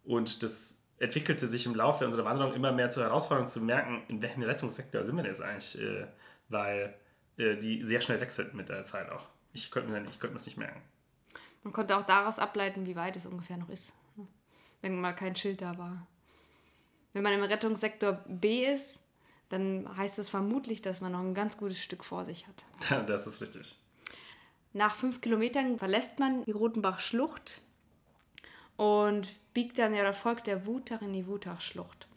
Und 0.03 0.44
das 0.44 0.84
entwickelte 0.98 1.48
sich 1.48 1.65
im 1.65 1.75
Laufe 1.75 2.05
unserer 2.05 2.25
Wanderung 2.25 2.53
immer 2.53 2.72
mehr 2.72 2.89
zur 2.89 3.03
Herausforderung 3.03 3.48
zu 3.48 3.62
merken, 3.62 4.03
in 4.08 4.22
welchem 4.22 4.44
Rettungssektor 4.44 5.03
sind 5.03 5.15
wir 5.15 5.24
denn 5.24 5.32
jetzt 5.32 5.41
eigentlich, 5.41 5.79
äh, 5.79 6.08
weil 6.50 6.96
äh, 7.38 7.58
die 7.58 7.84
sehr 7.84 8.01
schnell 8.01 8.22
wechselten 8.22 8.55
mit 8.55 8.70
der 8.70 8.86
Zeit 8.86 9.10
auch. 9.10 9.27
Ich 9.51 9.72
konnte 9.72 9.89
mir, 9.89 10.01
das 10.01 10.46
nicht 10.46 10.58
merken. 10.58 10.82
Man 11.65 11.74
konnte 11.74 11.98
auch 11.98 12.03
daraus 12.03 12.38
ableiten, 12.38 12.86
wie 12.86 12.95
weit 12.95 13.15
es 13.15 13.25
ungefähr 13.25 13.57
noch 13.57 13.69
ist, 13.69 13.95
ne? 14.17 14.27
wenn 14.81 15.01
mal 15.01 15.13
kein 15.13 15.36
Schild 15.36 15.63
da 15.63 15.75
war. 15.79 16.05
Wenn 17.12 17.24
man 17.24 17.34
im 17.34 17.41
Rettungssektor 17.41 18.24
B 18.27 18.72
ist, 18.72 19.01
dann 19.50 19.89
heißt 19.98 20.19
es 20.19 20.29
vermutlich, 20.29 20.84
dass 20.84 21.01
man 21.01 21.13
noch 21.13 21.22
ein 21.22 21.34
ganz 21.34 21.57
gutes 21.57 21.79
Stück 21.79 22.05
vor 22.05 22.24
sich 22.24 22.45
hat. 22.48 23.07
Das 23.07 23.25
ist 23.25 23.41
richtig. 23.41 23.79
Nach 24.74 24.95
fünf 24.95 25.22
Kilometern 25.22 25.79
verlässt 25.79 26.19
man 26.19 26.43
die 26.45 26.51
Rotenbach-Schlucht 26.51 27.62
und 28.77 29.34
biegt 29.55 29.79
dann, 29.79 29.95
ja, 29.95 30.03
da 30.03 30.13
folgt 30.13 30.45
der 30.45 30.67
Wutach 30.67 31.01
in 31.01 31.13
die 31.13 31.25
Wutach-Schlucht. 31.25 32.07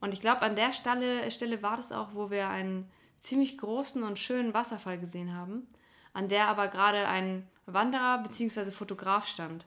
Und 0.00 0.12
ich 0.12 0.20
glaube, 0.20 0.42
an 0.42 0.56
der 0.56 0.74
Stelle, 0.74 1.30
Stelle 1.30 1.62
war 1.62 1.78
das 1.78 1.90
auch, 1.90 2.08
wo 2.12 2.30
wir 2.30 2.50
einen 2.50 2.90
ziemlich 3.18 3.56
großen 3.56 4.02
und 4.02 4.18
schönen 4.18 4.52
Wasserfall 4.52 4.98
gesehen 4.98 5.34
haben, 5.34 5.66
an 6.12 6.28
der 6.28 6.48
aber 6.48 6.68
gerade 6.68 7.08
ein 7.08 7.48
Wanderer 7.72 8.18
bzw. 8.22 8.70
Fotograf 8.70 9.26
stand. 9.26 9.66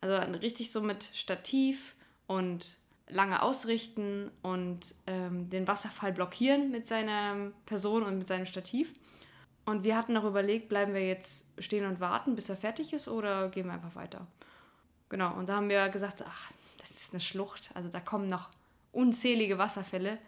Also 0.00 0.32
richtig 0.38 0.72
so 0.72 0.80
mit 0.80 1.10
Stativ 1.14 1.94
und 2.26 2.76
lange 3.08 3.42
ausrichten 3.42 4.30
und 4.42 4.94
ähm, 5.06 5.50
den 5.50 5.68
Wasserfall 5.68 6.12
blockieren 6.12 6.70
mit 6.70 6.86
seiner 6.86 7.52
Person 7.66 8.02
und 8.02 8.18
mit 8.18 8.26
seinem 8.26 8.46
Stativ. 8.46 8.92
Und 9.64 9.84
wir 9.84 9.96
hatten 9.96 10.12
noch 10.12 10.24
überlegt, 10.24 10.68
bleiben 10.68 10.94
wir 10.94 11.06
jetzt 11.06 11.46
stehen 11.58 11.86
und 11.86 12.00
warten, 12.00 12.34
bis 12.34 12.48
er 12.48 12.56
fertig 12.56 12.92
ist, 12.92 13.06
oder 13.06 13.48
gehen 13.48 13.66
wir 13.66 13.74
einfach 13.74 13.94
weiter? 13.94 14.26
Genau, 15.08 15.34
und 15.34 15.48
da 15.48 15.56
haben 15.56 15.68
wir 15.68 15.88
gesagt, 15.88 16.24
ach, 16.26 16.50
das 16.78 16.90
ist 16.90 17.12
eine 17.12 17.20
Schlucht, 17.20 17.70
also 17.74 17.88
da 17.88 18.00
kommen 18.00 18.28
noch 18.28 18.48
unzählige 18.90 19.58
Wasserfälle, 19.58 20.18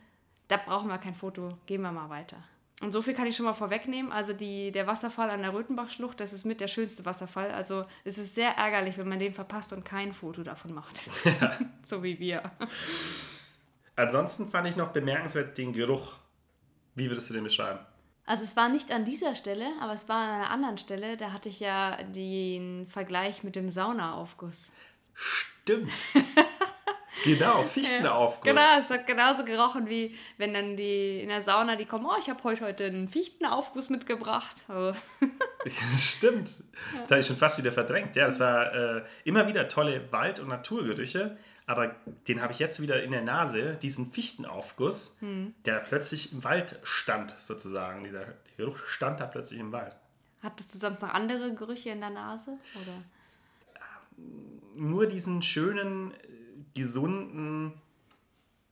da 0.48 0.56
brauchen 0.56 0.88
wir 0.88 0.98
kein 0.98 1.14
Foto, 1.14 1.48
gehen 1.66 1.82
wir 1.82 1.90
mal 1.90 2.10
weiter. 2.10 2.36
Und 2.84 2.92
so 2.92 3.00
viel 3.00 3.14
kann 3.14 3.26
ich 3.26 3.34
schon 3.34 3.46
mal 3.46 3.54
vorwegnehmen, 3.54 4.12
also 4.12 4.34
die, 4.34 4.70
der 4.70 4.86
Wasserfall 4.86 5.30
an 5.30 5.40
der 5.40 5.54
Röthenbachschlucht, 5.54 6.20
das 6.20 6.34
ist 6.34 6.44
mit 6.44 6.60
der 6.60 6.68
schönste 6.68 7.06
Wasserfall, 7.06 7.50
also 7.50 7.86
es 8.04 8.18
ist 8.18 8.34
sehr 8.34 8.58
ärgerlich, 8.58 8.98
wenn 8.98 9.08
man 9.08 9.18
den 9.18 9.32
verpasst 9.32 9.72
und 9.72 9.86
kein 9.86 10.12
Foto 10.12 10.42
davon 10.42 10.74
macht. 10.74 10.94
so 11.82 12.02
wie 12.02 12.18
wir. 12.18 12.42
Ansonsten 13.96 14.50
fand 14.50 14.68
ich 14.68 14.76
noch 14.76 14.88
bemerkenswert 14.88 15.56
den 15.56 15.72
Geruch. 15.72 16.16
Wie 16.94 17.08
würdest 17.08 17.30
du 17.30 17.34
den 17.34 17.44
beschreiben? 17.44 17.78
Also 18.26 18.44
es 18.44 18.54
war 18.54 18.68
nicht 18.68 18.92
an 18.92 19.06
dieser 19.06 19.34
Stelle, 19.34 19.66
aber 19.80 19.94
es 19.94 20.06
war 20.10 20.18
an 20.18 20.34
einer 20.34 20.50
anderen 20.50 20.76
Stelle. 20.76 21.16
Da 21.16 21.32
hatte 21.32 21.48
ich 21.48 21.60
ja 21.60 21.96
den 22.02 22.86
Vergleich 22.88 23.44
mit 23.44 23.56
dem 23.56 23.70
Saunaaufguss. 23.70 24.72
Stimmt. 25.14 25.90
genau, 27.22 27.62
Fichtenaufguss. 27.62 28.44
Genau, 28.44 28.78
es 28.78 28.90
hat 28.90 29.06
genauso 29.06 29.44
gerochen, 29.44 29.88
wie 29.88 30.16
wenn 30.38 30.52
dann 30.52 30.76
die 30.76 31.20
in 31.20 31.28
der 31.28 31.42
Sauna, 31.42 31.76
die 31.76 31.84
kommen, 31.84 32.06
oh, 32.06 32.16
ich 32.18 32.28
habe 32.28 32.42
heute, 32.44 32.64
heute 32.64 32.84
einen 32.84 33.08
Fichtenaufguss 33.08 33.90
mitgebracht. 33.90 34.56
Also, 34.74 34.98
Stimmt. 35.98 36.50
Das 36.92 37.10
hatte 37.10 37.18
ich 37.20 37.26
schon 37.26 37.36
fast 37.36 37.58
wieder 37.58 37.72
verdrängt. 37.72 38.16
Ja, 38.16 38.26
das 38.26 38.40
war 38.40 38.74
äh, 38.74 39.02
immer 39.24 39.48
wieder 39.48 39.68
tolle 39.68 40.12
Wald- 40.12 40.40
und 40.40 40.48
Naturgerüche. 40.48 41.38
Aber 41.66 41.94
den 42.28 42.42
habe 42.42 42.52
ich 42.52 42.58
jetzt 42.58 42.82
wieder 42.82 43.02
in 43.02 43.12
der 43.12 43.22
Nase, 43.22 43.78
diesen 43.80 44.12
Fichtenaufguss, 44.12 45.16
der 45.64 45.78
plötzlich 45.78 46.32
im 46.32 46.44
Wald 46.44 46.78
stand, 46.82 47.34
sozusagen. 47.38 48.04
Dieser 48.04 48.24
der 48.24 48.34
Geruch 48.58 48.78
stand 48.86 49.20
da 49.20 49.26
plötzlich 49.26 49.60
im 49.60 49.72
Wald. 49.72 49.96
hattest 50.42 50.74
du 50.74 50.78
sonst 50.78 51.00
noch 51.00 51.14
andere 51.14 51.54
Gerüche 51.54 51.90
in 51.90 52.00
der 52.00 52.10
Nase? 52.10 52.58
Oder? 52.74 53.02
nur 54.76 55.06
diesen 55.06 55.42
schönen, 55.42 56.12
gesunden, 56.74 57.72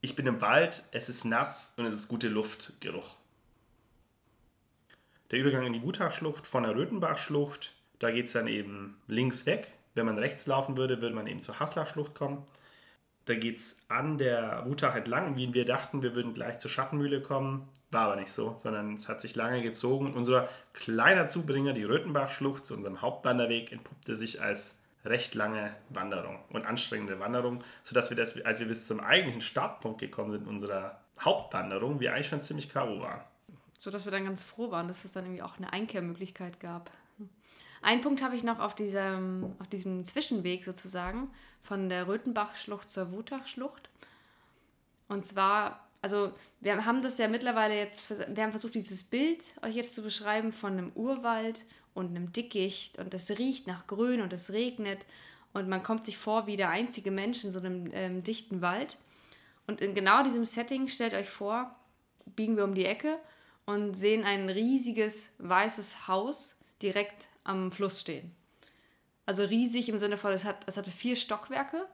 ich 0.01 0.17
bin 0.17 0.27
im 0.27 0.41
Wald, 0.41 0.85
es 0.93 1.09
ist 1.09 1.25
nass 1.25 1.75
und 1.77 1.87
es 1.87 1.95
ist 1.95 2.09
gute 2.09 2.29
Luft 2.29 2.75
Geruch. 2.81 3.17
Der 5.31 5.39
Übergang 5.39 5.65
in 5.65 5.73
die 5.73 5.83
Wutachschlucht 5.83 6.47
von 6.47 6.65
der 6.65 6.75
Röthenbachschlucht, 6.75 7.73
da 7.99 8.11
geht 8.11 8.27
es 8.27 8.33
dann 8.33 8.49
eben 8.49 9.01
links 9.07 9.47
weg. 9.47 9.69
Wenn 9.95 10.07
man 10.07 10.19
rechts 10.19 10.47
laufen 10.47 10.77
würde, 10.77 11.01
würde 11.01 11.15
man 11.15 11.27
eben 11.27 11.41
zur 11.41 11.61
Hasslerschlucht 11.61 12.15
kommen. 12.15 12.45
Da 13.25 13.35
geht 13.35 13.59
es 13.59 13.85
an 13.89 14.19
der 14.19 14.65
Wutach 14.67 14.97
entlang, 14.97 15.37
wie 15.37 15.55
wir 15.55 15.65
dachten, 15.65 16.03
wir 16.03 16.17
würden 16.17 16.35
gleich 16.35 16.59
zur 16.59 16.71
Schattenmühle 16.71 17.23
kommen. 17.23 17.69
War 17.93 18.07
aber 18.07 18.17
nicht 18.17 18.33
so, 18.33 18.57
sondern 18.57 18.97
es 18.97 19.09
hat 19.09 19.21
sich 19.21 19.37
lange 19.37 19.63
gezogen. 19.63 20.15
Unser 20.15 20.49
kleiner 20.73 21.29
Zubringer, 21.29 21.73
die 21.73 21.85
Röthenbachschlucht, 21.85 22.67
zu 22.67 22.75
unserem 22.75 23.01
Hauptwanderweg, 23.01 23.71
entpuppte 23.71 24.17
sich 24.17 24.43
als 24.43 24.81
recht 25.05 25.35
lange 25.35 25.75
Wanderung 25.89 26.39
und 26.51 26.65
anstrengende 26.65 27.19
Wanderung, 27.19 27.63
sodass 27.83 28.11
wir, 28.11 28.17
das, 28.17 28.41
als 28.43 28.61
wir 28.61 28.67
bis 28.67 28.87
zum 28.87 29.01
eigentlichen 29.01 29.41
Startpunkt 29.41 30.01
gekommen 30.01 30.31
sind 30.31 30.47
unserer 30.47 31.01
Hauptwanderung, 31.21 32.01
wir 32.01 32.15
eigentlich 32.15 32.29
schon 32.29 32.43
ziemlich 32.43 32.69
K.O. 32.69 33.01
waren. 33.01 33.23
So 33.79 33.91
dass 33.91 34.05
wir 34.05 34.13
dann 34.13 34.25
ganz 34.25 34.45
froh 34.45 34.71
waren, 34.71 34.87
dass 34.87 35.05
es 35.05 35.13
dann 35.13 35.25
irgendwie 35.25 35.43
auch 35.43 35.57
eine 35.59 35.73
Einkehrmöglichkeit 35.73 36.61
gab. 36.61 36.91
Einen 37.83 38.01
Punkt 38.01 38.23
habe 38.23 38.37
ich 38.37 38.45
noch 38.45 38.61
auf 38.61 38.77
diesem, 38.77 39.57
auf 39.59 39.67
diesem 39.67 40.05
Zwischenweg 40.05 40.65
sozusagen 40.65 41.31
von 41.63 41.89
der 41.89 42.07
Röthenbachschlucht 42.07 42.89
zur 42.89 43.11
Wutachschlucht. 43.11 43.91
Und 45.09 45.25
zwar, 45.25 45.89
also 46.01 46.33
wir 46.61 46.85
haben 46.85 47.03
das 47.03 47.19
ja 47.19 47.27
mittlerweile 47.27 47.75
jetzt, 47.75 48.09
wir 48.09 48.43
haben 48.43 48.53
versucht, 48.53 48.77
dieses 48.77 49.03
Bild 49.03 49.45
euch 49.63 49.75
jetzt 49.75 49.97
zu 49.97 50.03
beschreiben 50.03 50.53
von 50.53 50.73
einem 50.73 50.93
Urwald 50.95 51.65
und 51.95 52.11
einem 52.11 52.33
Dickicht 52.33 52.99
und 52.99 53.13
es 53.15 53.31
riecht 53.39 53.67
nach 53.67 53.87
Grün 53.87 54.21
und 54.21 54.33
es 54.33 54.53
regnet 54.53 55.07
und 55.53 55.69
man 55.69 55.83
kommt 55.83 56.05
sich 56.07 56.17
vor 56.17 56.47
wie 56.47 56.57
der 56.57 56.71
einzige 56.71 57.11
Mensch 57.11 57.45
in 57.45 57.53
so 57.53 57.59
einem 57.59 57.91
ähm, 57.93 58.23
dichten 58.23 58.63
Wald. 58.63 58.99
Und 59.67 59.81
in 59.81 59.95
genau 59.95 60.23
diesem 60.25 60.45
Setting, 60.45 60.89
stellt 60.89 61.15
euch 61.15 61.29
vor, 61.29 61.77
biegen 62.25 62.57
wir 62.57 62.65
um 62.65 62.75
die 62.75 62.87
Ecke 62.87 63.19
und 63.65 63.95
sehen 63.95 64.25
ein 64.25 64.49
riesiges 64.49 65.31
weißes 65.39 66.09
Haus 66.09 66.57
direkt 66.81 67.29
am 67.45 67.71
Fluss 67.71 68.01
stehen. 68.01 68.35
Also 69.27 69.45
riesig 69.45 69.89
im 69.89 69.99
Sinne 69.99 70.17
von, 70.17 70.33
es, 70.33 70.45
hat, 70.45 70.65
es 70.67 70.77
hatte 70.77 70.91
vier 70.91 71.17
Stockwerke. 71.17 71.87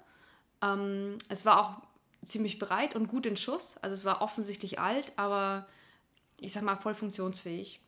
Ähm, 0.62 1.18
es 1.28 1.44
war 1.44 1.60
auch 1.60 1.82
ziemlich 2.24 2.58
breit 2.58 2.94
und 2.94 3.08
gut 3.08 3.26
in 3.26 3.36
Schuss. 3.36 3.76
Also 3.82 3.94
es 3.94 4.04
war 4.04 4.22
offensichtlich 4.22 4.78
alt, 4.78 5.12
aber 5.16 5.66
ich 6.40 6.52
sag 6.52 6.62
mal 6.62 6.76
voll 6.76 6.94
funktionsfähig. 6.94 7.80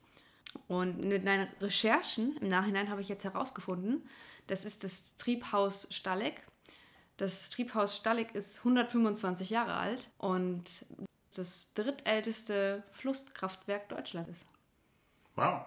Und 0.67 1.05
mit 1.05 1.25
meinen 1.25 1.49
Recherchen 1.61 2.37
im 2.39 2.49
Nachhinein 2.49 2.91
habe 2.91 3.01
ich 3.01 3.09
jetzt 3.09 3.25
herausgefunden, 3.25 4.09
das 4.47 4.65
ist 4.65 4.83
das 4.85 5.17
Triebhaus 5.17 5.87
Stalleck. 5.91 6.45
Das 7.17 7.51
Triebhaus 7.51 7.97
Stalleck 7.97 8.35
ist 8.35 8.59
125 8.59 9.51
Jahre 9.51 9.75
alt 9.75 10.09
und 10.19 10.85
das 11.37 11.69
drittälteste 11.75 12.83
Flusskraftwerk 12.93 13.89
Deutschlands 13.89 14.31
ist. 14.31 14.47
Wow. 15.37 15.67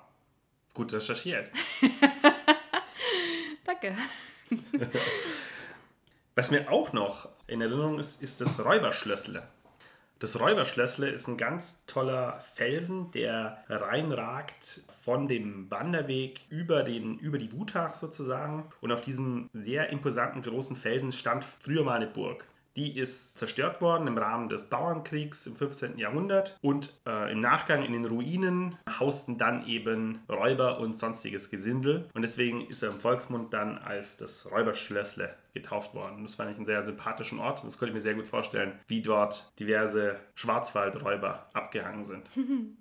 Gut 0.73 0.91
recherchiert. 0.91 1.51
Danke. 3.63 3.95
Was 6.35 6.51
mir 6.51 6.71
auch 6.71 6.91
noch 6.93 7.29
in 7.47 7.61
Erinnerung 7.61 7.99
ist, 7.99 8.21
ist 8.21 8.41
das 8.41 8.59
Räuberschlössle. 8.59 9.47
Das 10.23 10.39
Räuberschlössle 10.39 11.09
ist 11.09 11.27
ein 11.27 11.35
ganz 11.35 11.85
toller 11.85 12.39
Felsen, 12.53 13.11
der 13.11 13.57
reinragt 13.67 14.83
von 15.03 15.27
dem 15.27 15.69
Wanderweg 15.69 16.45
über, 16.47 16.83
den, 16.83 17.19
über 17.19 17.37
die 17.37 17.51
Wutach 17.51 17.93
sozusagen. 17.93 18.63
Und 18.79 18.93
auf 18.93 19.01
diesem 19.01 19.49
sehr 19.51 19.89
imposanten 19.89 20.41
großen 20.41 20.77
Felsen 20.77 21.11
stand 21.11 21.43
früher 21.43 21.83
mal 21.83 21.95
eine 21.95 22.07
Burg. 22.07 22.45
Die 22.75 22.97
ist 22.97 23.37
zerstört 23.37 23.81
worden 23.81 24.07
im 24.07 24.17
Rahmen 24.17 24.49
des 24.49 24.69
Bauernkriegs 24.69 25.45
im 25.45 25.55
15. 25.55 25.99
Jahrhundert 25.99 26.57
und 26.61 26.91
äh, 27.05 27.31
im 27.31 27.39
Nachgang 27.39 27.83
in 27.83 27.93
den 27.93 28.05
Ruinen 28.05 28.77
hausten 28.99 29.37
dann 29.37 29.67
eben 29.67 30.23
Räuber 30.27 30.79
und 30.79 30.97
sonstiges 30.97 31.51
Gesindel 31.51 32.09
und 32.13 32.23
deswegen 32.23 32.67
ist 32.67 32.81
er 32.81 32.89
im 32.89 32.99
Volksmund 32.99 33.53
dann 33.53 33.77
als 33.77 34.17
das 34.17 34.49
Räuberschlössle 34.51 35.35
getauft 35.53 35.93
worden. 35.93 36.23
Das 36.23 36.33
fand 36.35 36.49
ich 36.49 36.57
einen 36.57 36.65
sehr 36.65 36.83
sympathischen 36.83 37.39
Ort 37.39 37.61
und 37.61 37.67
das 37.67 37.77
konnte 37.77 37.91
ich 37.91 37.93
mir 37.93 38.01
sehr 38.01 38.15
gut 38.15 38.25
vorstellen, 38.25 38.79
wie 38.87 39.03
dort 39.03 39.51
diverse 39.59 40.19
Schwarzwaldräuber 40.33 41.49
abgehangen 41.53 42.03
sind. 42.03 42.29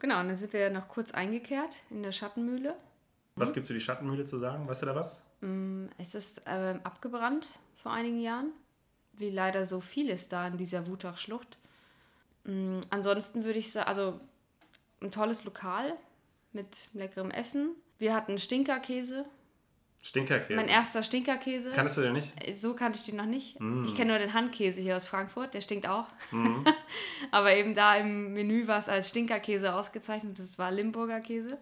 Genau, 0.00 0.20
und 0.20 0.28
dann 0.28 0.36
sind 0.36 0.52
wir 0.52 0.70
noch 0.70 0.86
kurz 0.86 1.10
eingekehrt 1.10 1.74
in 1.90 2.04
der 2.04 2.12
Schattenmühle. 2.12 2.76
Was 3.34 3.52
gibt 3.52 3.64
es 3.64 3.68
für 3.68 3.74
die 3.74 3.80
Schattenmühle 3.80 4.24
zu 4.24 4.38
sagen? 4.38 4.68
Weißt 4.68 4.82
du 4.82 4.86
da 4.86 4.94
was? 4.94 5.26
Es 5.98 6.14
ist 6.14 6.40
ähm, 6.46 6.78
abgebrannt 6.84 7.48
vor 7.88 7.96
einigen 7.96 8.20
Jahren, 8.20 8.52
wie 9.14 9.30
leider 9.30 9.64
so 9.64 9.80
vieles 9.80 10.28
da 10.28 10.46
in 10.46 10.58
dieser 10.58 10.86
Wutachschlucht. 10.86 11.56
Mm, 12.44 12.80
ansonsten 12.90 13.44
würde 13.44 13.58
ich 13.58 13.72
sagen, 13.72 13.88
also 13.88 14.20
ein 15.00 15.10
tolles 15.10 15.44
Lokal 15.44 15.94
mit 16.52 16.88
leckerem 16.92 17.30
Essen. 17.30 17.70
Wir 17.96 18.14
hatten 18.14 18.38
Stinkerkäse, 18.38 19.24
Stinkerkäse. 20.02 20.54
mein 20.54 20.68
erster 20.68 21.02
Stinkerkäse. 21.02 21.72
Kanntest 21.72 21.96
du 21.96 22.02
den 22.02 22.12
nicht? 22.12 22.34
So 22.58 22.74
kannte 22.74 22.98
ich 22.98 23.06
den 23.06 23.16
noch 23.16 23.24
nicht. 23.24 23.58
Mm. 23.58 23.84
Ich 23.84 23.94
kenne 23.94 24.10
nur 24.10 24.18
den 24.18 24.34
Handkäse 24.34 24.82
hier 24.82 24.94
aus 24.94 25.06
Frankfurt, 25.06 25.54
der 25.54 25.62
stinkt 25.62 25.88
auch. 25.88 26.08
Aber 27.30 27.56
eben 27.56 27.74
da 27.74 27.96
im 27.96 28.34
Menü 28.34 28.66
war 28.66 28.80
es 28.80 28.90
als 28.90 29.08
Stinkerkäse 29.08 29.74
ausgezeichnet, 29.74 30.38
das 30.38 30.58
war 30.58 30.70
Limburger 30.70 31.20
Käse. 31.20 31.56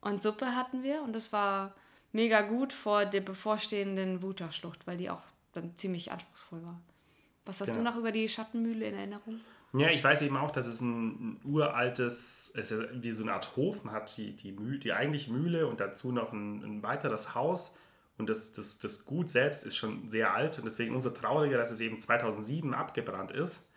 Und 0.00 0.22
Suppe 0.22 0.56
hatten 0.56 0.82
wir 0.82 1.02
und 1.02 1.12
das 1.12 1.34
war 1.34 1.74
mega 2.12 2.42
gut 2.42 2.72
vor 2.72 3.04
der 3.04 3.20
bevorstehenden 3.20 4.22
Wutachschlucht, 4.22 4.86
weil 4.86 4.96
die 4.96 5.10
auch 5.10 5.22
dann 5.52 5.76
ziemlich 5.76 6.12
anspruchsvoll 6.12 6.62
war. 6.64 6.80
Was 7.44 7.60
hast 7.60 7.68
du 7.68 7.74
Genau. 7.74 7.90
noch 7.90 7.98
über 7.98 8.12
die 8.12 8.28
Schattenmühle 8.28 8.86
in 8.86 8.94
Erinnerung? 8.94 9.40
Ja, 9.74 9.90
ich 9.90 10.02
weiß 10.02 10.22
eben 10.22 10.36
auch, 10.36 10.50
dass 10.50 10.66
es 10.66 10.80
ein, 10.80 11.08
ein 11.08 11.40
uraltes, 11.44 12.52
es 12.56 12.70
ist 12.72 12.84
wie 13.02 13.12
so 13.12 13.22
eine 13.22 13.34
Art 13.34 13.54
Hof. 13.56 13.84
Man 13.84 13.94
hat 13.94 14.16
die, 14.16 14.34
die, 14.34 14.52
Mühle, 14.52 14.78
die 14.78 14.92
eigentliche 14.92 15.30
Mühle 15.30 15.66
und 15.66 15.80
dazu 15.80 16.10
noch 16.10 16.32
ein, 16.32 16.62
ein 16.64 16.82
weiteres 16.82 17.34
Haus. 17.34 17.76
Und 18.16 18.28
das, 18.30 18.52
das, 18.52 18.78
das 18.78 19.04
Gut 19.04 19.30
selbst 19.30 19.64
ist 19.64 19.76
schon 19.76 20.08
sehr 20.08 20.34
alt 20.34 20.58
und 20.58 20.64
deswegen 20.64 20.94
umso 20.94 21.10
trauriger, 21.10 21.58
dass 21.58 21.70
es 21.70 21.80
eben 21.80 22.00
2007 22.00 22.74
abgebrannt 22.74 23.30
ist. 23.30 23.70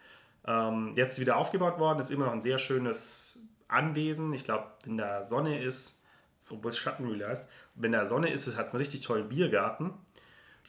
Ähm, 0.48 0.94
jetzt 0.96 1.10
ist 1.10 1.14
es 1.14 1.20
wieder 1.20 1.38
aufgebaut 1.38 1.78
worden, 1.78 2.00
ist 2.00 2.10
immer 2.10 2.26
noch 2.26 2.34
ein 2.34 2.42
sehr 2.42 2.58
schönes 2.58 3.44
Anwesen. 3.68 4.34
Ich 4.34 4.44
glaube, 4.46 4.68
wenn 4.86 4.98
da 4.98 5.22
Sonne 5.24 5.62
ist, 5.62 6.02
obwohl 6.50 6.70
es 6.70 6.78
Schattenmühle 6.78 7.28
heißt, 7.28 7.48
wenn 7.76 7.92
da 7.92 8.06
Sonne 8.06 8.30
ist, 8.30 8.56
hat 8.56 8.68
es 8.68 8.74
einen 8.74 8.80
richtig 8.80 9.02
tollen 9.02 9.30
Biergarten. 9.30 9.94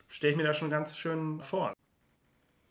Stelle 0.08 0.32
ich 0.32 0.36
mir 0.36 0.44
da 0.44 0.54
schon 0.54 0.70
ganz 0.70 0.96
schön 0.96 1.40
vor. 1.40 1.74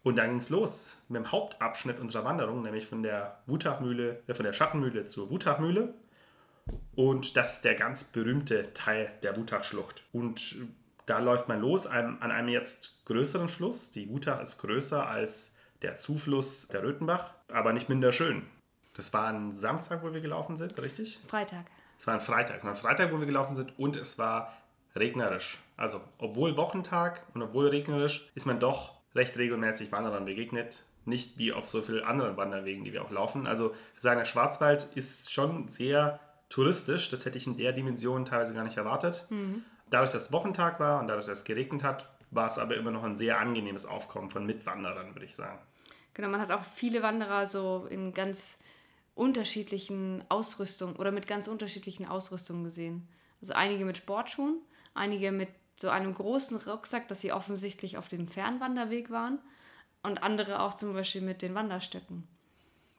Und 0.03 0.15
dann 0.15 0.29
ging 0.29 0.39
es 0.39 0.49
los 0.49 1.01
mit 1.09 1.17
dem 1.17 1.31
Hauptabschnitt 1.31 1.99
unserer 1.99 2.23
Wanderung, 2.23 2.63
nämlich 2.63 2.87
von 2.87 3.03
der 3.03 3.41
Wutachmühle, 3.45 4.23
äh, 4.27 4.33
von 4.33 4.45
der 4.45 4.53
Schattenmühle 4.53 5.05
zur 5.05 5.29
Wutachmühle. 5.29 5.93
Und 6.95 7.37
das 7.37 7.55
ist 7.55 7.65
der 7.65 7.75
ganz 7.75 8.03
berühmte 8.03 8.73
Teil 8.73 9.11
der 9.23 9.35
Wutachschlucht. 9.37 10.03
Und 10.11 10.57
äh, 10.59 10.65
da 11.05 11.19
läuft 11.19 11.47
man 11.47 11.61
los 11.61 11.87
an, 11.87 12.17
an 12.21 12.31
einem 12.31 12.49
jetzt 12.49 13.05
größeren 13.05 13.47
Fluss. 13.47 13.91
Die 13.91 14.09
Wutach 14.09 14.41
ist 14.41 14.57
größer 14.59 15.07
als 15.07 15.55
der 15.81 15.97
Zufluss 15.97 16.67
der 16.67 16.83
Röthenbach, 16.83 17.31
aber 17.47 17.73
nicht 17.73 17.89
minder 17.89 18.11
schön. 18.11 18.43
Das 18.93 19.13
war 19.13 19.27
ein 19.27 19.51
Samstag, 19.51 20.03
wo 20.03 20.13
wir 20.13 20.21
gelaufen 20.21 20.57
sind, 20.57 20.79
richtig? 20.79 21.19
Freitag. 21.27 21.65
Es 22.01 22.07
war 22.07 22.15
ein 22.15 22.19
Freitag. 22.19 22.57
Es 22.57 22.63
war 22.63 22.71
ein 22.71 22.75
Freitag, 22.75 23.13
wo 23.13 23.19
wir 23.19 23.27
gelaufen 23.27 23.53
sind 23.53 23.77
und 23.77 23.95
es 23.95 24.17
war 24.17 24.57
regnerisch. 24.95 25.59
Also, 25.77 26.01
obwohl 26.17 26.57
Wochentag 26.57 27.21
und 27.35 27.43
obwohl 27.43 27.67
regnerisch, 27.67 28.27
ist 28.33 28.47
man 28.47 28.59
doch 28.59 28.95
recht 29.13 29.37
regelmäßig 29.37 29.91
Wanderern 29.91 30.25
begegnet. 30.25 30.83
Nicht 31.05 31.37
wie 31.37 31.53
auf 31.53 31.67
so 31.67 31.83
vielen 31.83 32.03
anderen 32.03 32.37
Wanderwegen, 32.37 32.83
die 32.83 32.91
wir 32.91 33.03
auch 33.03 33.11
laufen. 33.11 33.45
Also, 33.45 33.75
sagen, 33.97 34.17
der 34.17 34.25
Schwarzwald 34.25 34.87
ist 34.95 35.31
schon 35.31 35.67
sehr 35.67 36.19
touristisch. 36.49 37.09
Das 37.09 37.27
hätte 37.27 37.37
ich 37.37 37.45
in 37.45 37.55
der 37.55 37.71
Dimension 37.71 38.25
teilweise 38.25 38.55
gar 38.55 38.63
nicht 38.63 38.77
erwartet. 38.77 39.27
Dadurch, 39.91 40.09
dass 40.09 40.31
Wochentag 40.31 40.79
war 40.79 41.01
und 41.01 41.07
dadurch, 41.07 41.27
dass 41.27 41.41
es 41.41 41.45
geregnet 41.45 41.83
hat, 41.83 42.09
war 42.31 42.47
es 42.47 42.57
aber 42.57 42.77
immer 42.77 42.89
noch 42.89 43.03
ein 43.03 43.15
sehr 43.15 43.37
angenehmes 43.39 43.85
Aufkommen 43.85 44.31
von 44.31 44.47
Mitwanderern, 44.47 45.13
würde 45.13 45.25
ich 45.25 45.35
sagen. 45.35 45.59
Genau, 46.15 46.29
man 46.29 46.41
hat 46.41 46.51
auch 46.51 46.63
viele 46.63 47.03
Wanderer 47.03 47.45
so 47.45 47.85
in 47.91 48.11
ganz 48.11 48.57
unterschiedlichen 49.21 50.23
Ausrüstungen 50.29 50.95
oder 50.95 51.11
mit 51.11 51.27
ganz 51.27 51.47
unterschiedlichen 51.47 52.07
Ausrüstungen 52.07 52.63
gesehen. 52.63 53.07
Also 53.39 53.53
einige 53.53 53.85
mit 53.85 53.97
Sportschuhen, 53.97 54.59
einige 54.95 55.31
mit 55.31 55.49
so 55.75 55.89
einem 55.89 56.15
großen 56.15 56.57
Rucksack, 56.57 57.07
dass 57.07 57.21
sie 57.21 57.31
offensichtlich 57.31 57.97
auf 57.97 58.07
dem 58.07 58.27
Fernwanderweg 58.27 59.11
waren 59.11 59.37
und 60.01 60.23
andere 60.23 60.59
auch 60.63 60.73
zum 60.73 60.93
Beispiel 60.93 61.21
mit 61.21 61.43
den 61.43 61.53
Wanderstöcken. 61.53 62.27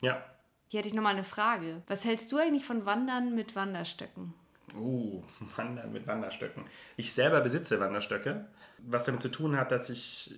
Ja, 0.01 0.25
Hier 0.69 0.79
hätte 0.79 0.89
ich 0.89 0.95
nochmal 0.95 1.15
eine 1.15 1.25
Frage. 1.25 1.83
Was 1.89 2.05
hältst 2.05 2.31
du 2.31 2.37
eigentlich 2.37 2.65
von 2.65 2.87
Wandern 2.87 3.35
mit 3.35 3.57
Wanderstöcken? 3.57 4.33
Uh, 4.77 5.25
Wandern 5.57 5.91
mit 5.93 6.07
Wanderstöcken. 6.07 6.65
Ich 6.97 7.13
selber 7.13 7.41
besitze 7.41 7.81
Wanderstöcke, 7.81 8.47
was 8.79 9.03
damit 9.03 9.23
zu 9.23 9.29
tun 9.29 9.57
hat, 9.57 9.73
dass 9.73 9.91
ich 9.91 10.37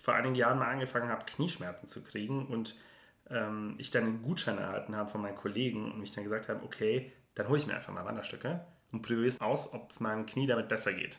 vor 0.00 0.14
einigen 0.14 0.34
Jahren 0.34 0.58
mal 0.58 0.70
angefangen 0.70 1.10
habe, 1.10 1.26
Knieschmerzen 1.26 1.86
zu 1.86 2.02
kriegen 2.02 2.46
und 2.46 2.76
ähm, 3.30 3.74
ich 3.78 3.90
dann 3.90 4.04
einen 4.04 4.22
Gutschein 4.22 4.58
erhalten 4.58 4.96
habe 4.96 5.08
von 5.08 5.22
meinen 5.22 5.36
Kollegen 5.36 5.92
und 5.92 6.00
mich 6.00 6.10
dann 6.10 6.24
gesagt 6.24 6.48
habe, 6.48 6.64
okay, 6.64 7.12
dann 7.34 7.48
hole 7.48 7.58
ich 7.58 7.66
mir 7.66 7.74
einfach 7.74 7.92
mal 7.92 8.04
Wanderstöcke 8.04 8.64
und 8.92 9.02
probiere 9.02 9.26
es 9.26 9.40
aus, 9.40 9.72
ob 9.72 9.90
es 9.90 10.00
meinem 10.00 10.26
Knie 10.26 10.46
damit 10.46 10.68
besser 10.68 10.92
geht. 10.92 11.18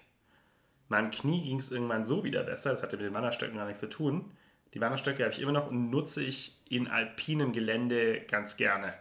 Meinem 0.89 1.10
Knie 1.10 1.41
ging 1.43 1.60
es 1.60 1.71
irgendwann 1.71 2.04
so 2.04 2.24
wieder 2.24 2.43
besser, 2.43 2.71
das 2.71 2.84
hatte 2.84 2.97
mit 2.97 3.06
den 3.06 3.13
Wanderstöcken 3.13 3.56
gar 3.56 3.65
nichts 3.65 3.80
zu 3.80 3.89
tun. 3.89 4.32
Die 4.74 4.82
Wanderstöcke 4.82 5.24
habe 5.24 5.34
ich 5.34 5.39
immer 5.39 5.52
noch 5.52 5.69
und 5.69 5.89
nutze 5.89 6.24
ich 6.24 6.62
in 6.69 6.88
alpinem 6.88 7.54
Gelände 7.54 8.21
ganz 8.21 8.58
gerne. 8.58 8.93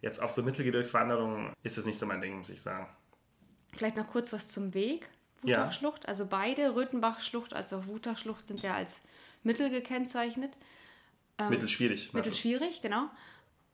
Jetzt 0.00 0.20
auf 0.20 0.30
so 0.30 0.42
Mittelgebirgswanderungen 0.42 1.52
ist 1.62 1.78
es 1.78 1.86
nicht 1.86 1.98
so 1.98 2.06
mein 2.06 2.20
Ding, 2.20 2.36
muss 2.36 2.50
ich 2.50 2.60
sagen. 2.60 2.88
Vielleicht 3.72 3.96
noch 3.96 4.06
kurz 4.06 4.32
was 4.32 4.48
zum 4.48 4.74
Weg. 4.74 5.08
Ja. 5.44 5.58
Wutachschlucht. 5.58 6.08
Also 6.08 6.26
beide, 6.26 6.74
Röthenbachschlucht 6.74 7.52
als 7.52 7.72
auch 7.72 7.86
Wutachschlucht, 7.86 8.46
sind 8.46 8.62
ja 8.62 8.74
als 8.74 9.02
Mittel 9.42 9.70
gekennzeichnet. 9.70 10.52
Mittelschwierig. 11.48 12.12
meinst 12.12 12.26
du? 12.26 12.30
Mittelschwierig, 12.30 12.82
genau. 12.82 13.08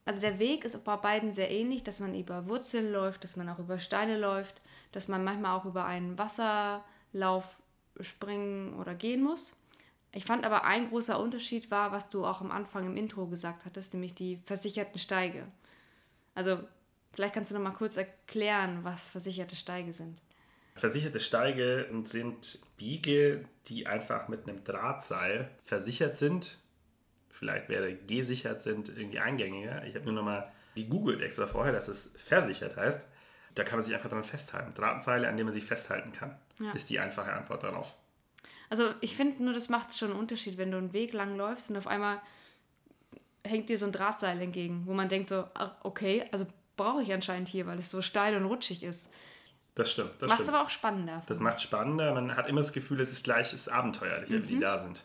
Also 0.05 0.21
der 0.21 0.39
Weg 0.39 0.65
ist 0.65 0.83
bei 0.83 0.97
beiden 0.97 1.33
sehr 1.33 1.51
ähnlich, 1.51 1.85
dass 1.85 2.01
man 2.01 2.15
über 2.15 2.49
Wurzeln 2.49 2.91
läuft, 2.91 3.23
dass 3.25 3.37
man 3.37 3.49
auch 3.49 3.59
über 3.59 3.79
Steine 3.79 4.19
läuft, 4.19 4.61
dass 4.93 5.09
man 5.09 5.23
manchmal 5.23 5.57
auch 5.57 5.67
über 5.67 5.85
einen 5.85 6.19
Wasserlauf 6.19 7.61
springen 8.01 8.75
oder 8.75 8.95
gehen 8.95 9.23
muss. 9.23 9.55
Ich 10.13 10.25
fand 10.25 10.45
aber 10.45 10.65
ein 10.65 10.89
großer 10.89 11.21
Unterschied 11.21 11.71
war, 11.71 11.93
was 11.93 12.09
du 12.09 12.25
auch 12.25 12.41
am 12.41 12.51
Anfang 12.51 12.87
im 12.87 12.97
Intro 12.97 13.27
gesagt 13.27 13.65
hattest, 13.65 13.95
nämlich 13.95 14.15
die 14.15 14.41
versicherten 14.45 14.99
Steige. 14.99 15.47
Also 16.35 16.59
vielleicht 17.13 17.35
kannst 17.35 17.51
du 17.51 17.55
noch 17.55 17.63
mal 17.63 17.71
kurz 17.71 17.97
erklären, 17.97 18.81
was 18.83 19.09
versicherte 19.09 19.55
Steige 19.55 19.93
sind. 19.93 20.21
Versicherte 20.75 21.21
Steige 21.21 21.89
sind 22.05 22.59
Biege, 22.77 23.45
die 23.67 23.87
einfach 23.87 24.29
mit 24.29 24.49
einem 24.49 24.65
Drahtseil 24.65 25.51
versichert 25.63 26.19
sind. 26.19 26.59
Vielleicht 27.41 27.71
wäre 27.71 27.95
gesichert 27.95 28.61
sind 28.61 28.91
irgendwie 28.91 29.19
eingängiger. 29.19 29.83
Ich 29.87 29.95
habe 29.95 30.05
nur 30.05 30.13
noch 30.13 30.23
mal 30.23 30.53
gegoogelt 30.77 31.23
extra 31.23 31.47
vorher, 31.47 31.73
dass 31.73 31.89
es 31.89 32.15
versichert 32.23 32.77
heißt. 32.77 33.07
Da 33.55 33.65
kann 33.65 33.79
man 33.79 33.83
sich 33.83 33.95
einfach 33.95 34.11
dran 34.11 34.23
festhalten. 34.25 34.75
Drahtseile, 34.75 35.27
an 35.27 35.39
denen 35.39 35.47
man 35.47 35.55
sich 35.55 35.65
festhalten 35.65 36.13
kann, 36.13 36.37
Ja. 36.59 36.71
ist 36.73 36.91
die 36.91 36.99
einfache 37.01 37.33
Antwort 37.33 37.63
darauf. 37.63 37.97
Also 38.69 38.91
ich 39.01 39.17
finde 39.17 39.43
nur, 39.43 39.55
das 39.55 39.71
macht 39.71 39.97
schon 39.97 40.11
einen 40.11 40.21
Unterschied, 40.21 40.59
wenn 40.59 40.71
du 40.71 40.77
einen 40.77 40.93
Weg 40.93 41.15
lang 41.15 41.35
läufst 41.39 41.71
und 41.71 41.79
auf 41.79 41.87
einmal 41.87 42.21
hängt 43.43 43.71
dir 43.71 43.79
so 43.79 43.87
ein 43.87 43.93
Drahtseil 43.93 44.39
entgegen, 44.43 44.83
wo 44.85 44.93
man 44.93 45.09
denkt 45.09 45.29
so, 45.29 45.47
ah, 45.55 45.71
okay, 45.83 46.27
also 46.33 46.47
brauche 46.77 47.03
ich 47.03 47.11
anscheinend 47.15 47.49
hier, 47.49 47.67
weil 47.67 47.79
es 47.79 47.91
so 47.91 48.03
steil 48.03 48.37
und 48.37 48.45
rutschig 48.45 48.83
ist. 48.85 49.09
Das 49.75 49.91
stimmt. 49.91 50.11
Das 50.19 50.31
Macht 50.31 50.41
es 50.43 50.49
aber 50.51 50.63
auch 50.63 50.69
spannender. 50.69 51.23
Das 51.27 51.41
macht 51.41 51.63
spannender. 51.63 52.13
Man 52.13 52.37
hat 52.37 52.49
immer 52.49 52.61
das 52.61 52.75
Gefühl, 52.75 53.01
es 53.01 53.13
ist 53.13 53.25
gleich 53.25 53.47
es 53.49 53.55
ist 53.55 53.69
abenteuerlicher, 53.69 54.35
Mhm. 54.35 54.43
wie 54.43 54.55
die 54.57 54.61
da 54.61 54.77
sind. 54.77 55.05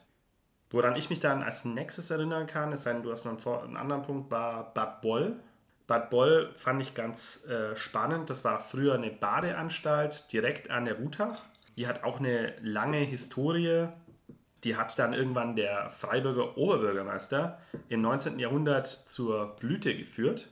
Woran 0.76 0.98
ich 0.98 1.10
mich 1.10 1.22
dann 1.22 1.42
als 1.42 1.64
nächstes 1.64 2.12
erinnern 2.12 2.48
kann, 2.48 2.74
ist 2.74 2.86
ein, 2.86 3.02
du 3.02 3.10
hast 3.10 3.24
noch 3.24 3.32
einen, 3.32 3.64
einen 3.64 3.78
anderen 3.78 4.02
Punkt, 4.02 4.30
war 4.30 4.74
Bad 4.74 5.00
Boll. 5.00 5.38
Bad 5.88 6.10
Boll 6.10 6.52
fand 6.58 6.82
ich 6.82 6.94
ganz 6.94 7.46
äh, 7.46 7.78
spannend. 7.78 8.30
Das 8.30 8.44
war 8.44 8.60
früher 8.60 8.96
eine 8.96 9.10
Badeanstalt 9.10 10.34
direkt 10.34 10.70
an 10.70 10.84
der 10.84 11.02
Wutach. 11.02 11.46
Die 11.78 11.88
hat 11.88 12.04
auch 12.04 12.20
eine 12.20 12.56
lange 12.62 12.98
Historie. 12.98 13.88
Die 14.66 14.76
hat 14.76 15.00
dann 15.00 15.14
irgendwann 15.14 15.56
der 15.56 15.90
Freiburger 15.92 16.58
Oberbürgermeister 16.58 17.58
im 17.88 18.02
19. 18.02 18.38
Jahrhundert 18.38 18.88
zur 18.88 19.56
Blüte 19.56 19.96
geführt. 19.96 20.50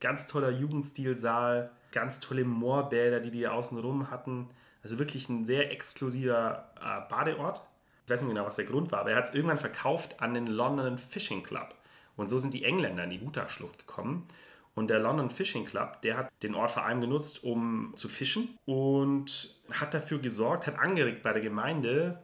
Ganz 0.00 0.26
toller 0.26 0.50
Jugendstilsaal, 0.50 1.70
ganz 1.92 2.20
tolle 2.20 2.44
Moorbäder, 2.44 3.20
die 3.20 3.30
die 3.30 3.48
außenrum 3.48 4.10
hatten. 4.10 4.50
Also 4.82 4.98
wirklich 4.98 5.30
ein 5.30 5.46
sehr 5.46 5.72
exklusiver 5.72 6.68
äh, 6.78 7.08
Badeort. 7.08 7.62
Ich 8.04 8.10
weiß 8.10 8.22
nicht 8.22 8.30
genau, 8.30 8.46
was 8.46 8.56
der 8.56 8.64
Grund 8.64 8.90
war, 8.92 9.00
aber 9.00 9.10
er 9.10 9.16
hat 9.16 9.28
es 9.28 9.34
irgendwann 9.34 9.58
verkauft 9.58 10.20
an 10.20 10.34
den 10.34 10.46
London 10.46 10.98
Fishing 10.98 11.42
Club. 11.42 11.74
Und 12.16 12.30
so 12.30 12.38
sind 12.38 12.54
die 12.54 12.64
Engländer 12.64 13.04
in 13.04 13.10
die 13.10 13.20
Wutachschlucht 13.20 13.78
gekommen. 13.78 14.26
Und 14.74 14.88
der 14.88 15.00
London 15.00 15.30
Fishing 15.30 15.66
Club, 15.66 16.00
der 16.02 16.16
hat 16.16 16.32
den 16.42 16.54
Ort 16.54 16.70
vor 16.70 16.84
allem 16.84 17.00
genutzt, 17.00 17.44
um 17.44 17.92
zu 17.96 18.08
fischen 18.08 18.56
und 18.64 19.60
hat 19.70 19.92
dafür 19.92 20.18
gesorgt, 20.18 20.66
hat 20.66 20.78
angeregt 20.78 21.22
bei 21.22 21.32
der 21.32 21.42
Gemeinde, 21.42 22.22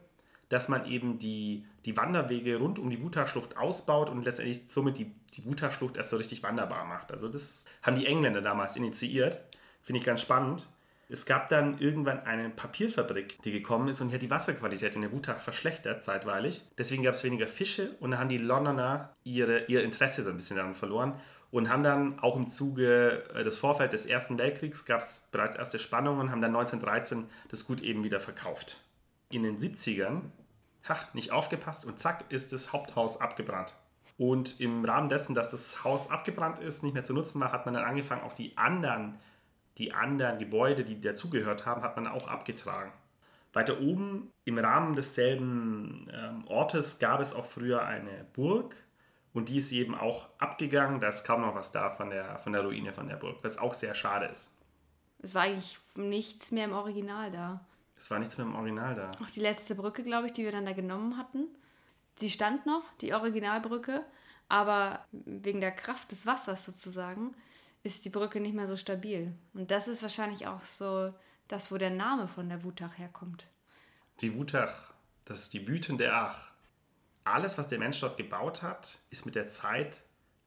dass 0.49 0.67
man 0.67 0.85
eben 0.87 1.19
die, 1.19 1.65
die 1.85 1.95
Wanderwege 1.95 2.57
rund 2.57 2.79
um 2.79 2.89
die 2.89 3.01
Wutachschlucht 3.03 3.55
ausbaut 3.55 4.09
und 4.09 4.25
letztendlich 4.25 4.63
somit 4.67 4.97
die, 4.97 5.11
die 5.35 5.45
Wutachschlucht 5.45 5.95
erst 5.95 6.09
so 6.09 6.17
richtig 6.17 6.41
wanderbar 6.41 6.85
macht. 6.85 7.11
Also 7.11 7.29
das 7.29 7.65
haben 7.83 7.97
die 7.97 8.07
Engländer 8.07 8.41
damals 8.41 8.75
initiiert. 8.75 9.39
Finde 9.83 9.99
ich 9.99 10.05
ganz 10.05 10.21
spannend. 10.21 10.67
Es 11.11 11.25
gab 11.25 11.49
dann 11.49 11.79
irgendwann 11.79 12.19
eine 12.19 12.51
Papierfabrik, 12.51 13.41
die 13.41 13.51
gekommen 13.51 13.87
ist 13.87 13.99
und 13.99 14.09
die 14.09 14.13
hat 14.13 14.21
die 14.21 14.29
Wasserqualität 14.29 14.93
in 14.93 15.01
der 15.01 15.11
Wutach 15.11 15.39
verschlechtert 15.39 16.03
zeitweilig. 16.03 16.63
Deswegen 16.77 17.01
gab 17.01 17.15
es 17.15 17.23
weniger 17.23 17.47
Fische 17.47 17.95
und 17.99 18.11
dann 18.11 18.19
haben 18.19 18.29
die 18.29 18.37
Londoner 18.37 19.15
ihre, 19.23 19.65
ihr 19.65 19.83
Interesse 19.83 20.23
so 20.23 20.29
ein 20.29 20.35
bisschen 20.35 20.57
daran 20.57 20.75
verloren 20.75 21.19
und 21.49 21.67
haben 21.69 21.81
dann 21.81 22.19
auch 22.19 22.35
im 22.35 22.47
Zuge 22.47 23.23
äh, 23.33 23.43
des 23.43 23.57
Vorfelds 23.57 23.91
des 23.91 24.05
Ersten 24.05 24.37
Weltkriegs 24.37 24.85
gab 24.85 25.01
es 25.01 25.27
bereits 25.31 25.55
erste 25.55 25.79
Spannungen 25.79 26.21
und 26.21 26.31
haben 26.31 26.41
dann 26.41 26.55
1913 26.55 27.25
das 27.49 27.65
Gut 27.65 27.81
eben 27.81 28.03
wieder 28.03 28.19
verkauft. 28.19 28.79
In 29.31 29.41
den 29.41 29.57
70ern, 29.57 30.21
ach, 30.87 31.11
nicht 31.15 31.31
aufgepasst 31.31 31.85
und 31.85 31.99
zack, 31.99 32.25
ist 32.29 32.53
das 32.53 32.71
Haupthaus 32.71 33.19
abgebrannt. 33.19 33.73
Und 34.19 34.59
im 34.59 34.85
Rahmen 34.85 35.09
dessen, 35.09 35.33
dass 35.33 35.51
das 35.51 35.83
Haus 35.83 36.11
abgebrannt 36.11 36.59
ist, 36.59 36.83
nicht 36.83 36.93
mehr 36.93 37.03
zu 37.03 37.13
nutzen 37.13 37.39
war, 37.39 37.51
hat 37.51 37.65
man 37.65 37.73
dann 37.73 37.85
angefangen, 37.85 38.21
auch 38.21 38.33
die 38.33 38.57
anderen, 38.57 39.17
die 39.79 39.93
anderen 39.93 40.37
Gebäude, 40.37 40.83
die 40.83 41.01
dazugehört 41.01 41.65
haben, 41.65 41.81
hat 41.81 41.95
man 41.95 42.07
auch 42.07 42.27
abgetragen. 42.27 42.91
Weiter 43.53 43.81
oben, 43.81 44.31
im 44.45 44.59
Rahmen 44.59 44.95
desselben 44.95 46.07
ähm, 46.13 46.45
Ortes, 46.47 46.99
gab 46.99 47.19
es 47.19 47.33
auch 47.33 47.45
früher 47.45 47.83
eine 47.83 48.27
Burg, 48.33 48.75
und 49.33 49.49
die 49.49 49.57
ist 49.57 49.71
eben 49.71 49.95
auch 49.95 50.29
abgegangen. 50.39 50.99
Da 50.99 51.09
ist 51.09 51.23
kaum 51.23 51.41
noch 51.41 51.55
was 51.55 51.71
da 51.71 51.89
von 51.91 52.09
der, 52.09 52.39
von 52.39 52.53
der 52.53 52.63
Ruine 52.63 52.93
von 52.93 53.07
der 53.07 53.15
Burg, 53.15 53.37
was 53.41 53.57
auch 53.57 53.73
sehr 53.73 53.95
schade 53.95 54.25
ist. 54.25 54.57
Es 55.21 55.35
war 55.35 55.43
eigentlich 55.43 55.77
nichts 55.95 56.51
mehr 56.51 56.65
im 56.65 56.73
Original 56.73 57.31
da. 57.31 57.65
Es 57.95 58.09
war 58.09 58.19
nichts 58.19 58.37
mehr 58.37 58.47
im 58.47 58.55
Original 58.55 58.95
da. 58.95 59.11
Auch 59.23 59.29
die 59.29 59.41
letzte 59.41 59.75
Brücke, 59.75 60.03
glaube 60.03 60.27
ich, 60.27 60.33
die 60.33 60.43
wir 60.43 60.51
dann 60.51 60.65
da 60.65 60.73
genommen 60.73 61.17
hatten. 61.17 61.47
Sie 62.15 62.29
stand 62.29 62.65
noch, 62.65 62.83
die 63.01 63.13
Originalbrücke, 63.13 64.03
aber 64.47 65.05
wegen 65.11 65.61
der 65.61 65.71
Kraft 65.71 66.11
des 66.11 66.25
Wassers 66.25 66.65
sozusagen 66.65 67.35
ist 67.83 68.05
die 68.05 68.09
Brücke 68.09 68.39
nicht 68.39 68.55
mehr 68.55 68.67
so 68.67 68.77
stabil. 68.77 69.33
Und 69.53 69.71
das 69.71 69.87
ist 69.87 70.01
wahrscheinlich 70.01 70.47
auch 70.47 70.63
so 70.63 71.13
das, 71.47 71.71
wo 71.71 71.77
der 71.77 71.89
Name 71.89 72.27
von 72.27 72.49
der 72.49 72.63
Wutach 72.63 72.97
herkommt. 72.97 73.47
Die 74.21 74.35
Wutach, 74.35 74.93
das 75.25 75.43
ist 75.43 75.53
die 75.53 75.67
wütende 75.67 76.13
Ach 76.13 76.49
alles, 77.29 77.57
was 77.57 77.67
der 77.67 77.79
Mensch 77.79 77.99
dort 77.99 78.17
gebaut 78.17 78.63
hat, 78.63 78.99
ist 79.09 79.25
mit 79.25 79.35
der 79.35 79.47
Zeit 79.47 80.01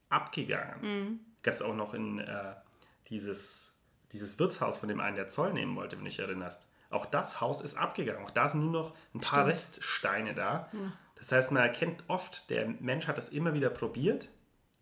abgegangen. 0.09 0.81
Mhm. 0.83 1.21
Gab 1.43 1.55
es 1.55 1.63
auch 1.63 1.75
noch 1.75 1.95
in 1.95 2.19
äh, 2.19 2.55
dieses, 3.09 3.75
dieses 4.13 4.39
Wirtshaus, 4.39 4.79
von 4.79 4.89
dem 4.89 5.01
einen 5.01 5.17
der 5.17 5.29
Zoll 5.29 5.53
nehmen 5.53 5.77
wollte, 5.77 5.97
wenn 5.97 6.05
du 6.05 6.11
dich 6.11 6.19
erinnerst. 6.19 6.69
Auch 6.91 7.07
das 7.07 7.41
Haus 7.41 7.63
ist 7.63 7.77
abgegangen. 7.77 8.25
Auch 8.25 8.31
da 8.31 8.49
sind 8.49 8.63
nur 8.63 8.73
noch 8.73 8.95
ein 9.15 9.21
paar 9.21 9.41
Stimmt. 9.41 9.47
Reststeine 9.47 10.35
da. 10.35 10.69
Ja. 10.73 10.93
Das 11.17 11.33
heißt, 11.33 11.53
man 11.53 11.63
erkennt 11.63 12.05
oft, 12.09 12.51
der 12.51 12.69
Mensch 12.69 13.07
hat 13.07 13.17
das 13.17 13.31
immer 13.31 13.55
wieder 13.55 13.71
probiert, 13.71 14.29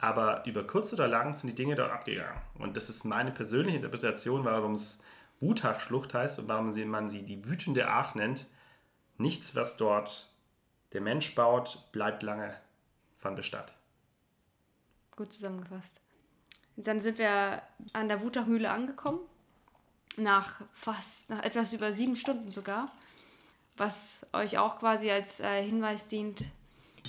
aber 0.01 0.47
über 0.47 0.67
kurz 0.67 0.93
oder 0.93 1.07
lang 1.07 1.35
sind 1.35 1.51
die 1.51 1.55
Dinge 1.55 1.75
dort 1.75 1.93
abgegangen. 1.93 2.41
Und 2.59 2.77
das 2.77 2.89
ist 2.89 3.05
meine 3.05 3.31
persönliche 3.31 3.77
Interpretation, 3.77 4.45
warum 4.45 4.73
es 4.73 5.03
Wutachschlucht 5.41 6.15
heißt 6.15 6.39
und 6.39 6.49
warum 6.49 6.73
man 6.89 7.09
sie 7.09 7.23
die 7.23 7.47
wütende 7.47 7.89
Ach 7.89 8.15
nennt. 8.15 8.47
Nichts, 9.19 9.55
was 9.55 9.77
dort 9.77 10.31
der 10.93 11.01
Mensch 11.01 11.35
baut, 11.35 11.89
bleibt 11.93 12.23
lange 12.23 12.55
von 13.19 13.35
Bestand. 13.35 13.73
Gut 15.17 15.33
zusammengefasst. 15.33 16.01
Dann 16.77 17.01
sind 17.01 17.19
wir 17.19 17.63
an 17.93 18.09
der 18.09 18.23
Wutachmühle 18.23 18.71
angekommen. 18.71 19.21
Nach 20.17 20.63
fast, 20.73 21.31
nach 21.31 21.43
etwas 21.45 21.73
über 21.73 21.93
sieben 21.93 22.17
Stunden 22.17 22.51
sogar. 22.51 22.91
Was 23.77 24.27
euch 24.33 24.59
auch 24.59 24.79
quasi 24.79 25.11
als 25.11 25.41
äh, 25.41 25.63
Hinweis 25.63 26.07
dient. 26.07 26.45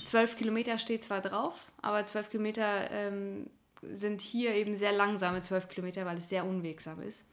Zwölf 0.04 0.36
Kilometer 0.36 0.78
steht 0.78 1.02
zwar 1.02 1.20
drauf, 1.20 1.72
aber 1.80 2.04
zwölf 2.04 2.30
Kilometer 2.30 2.90
ähm, 2.90 3.48
sind 3.82 4.20
hier 4.20 4.54
eben 4.54 4.74
sehr 4.74 4.92
langsame 4.92 5.40
zwölf 5.40 5.68
Kilometer, 5.68 6.06
weil 6.06 6.18
es 6.18 6.28
sehr 6.28 6.44
unwegsam 6.44 7.00
ist. 7.02 7.24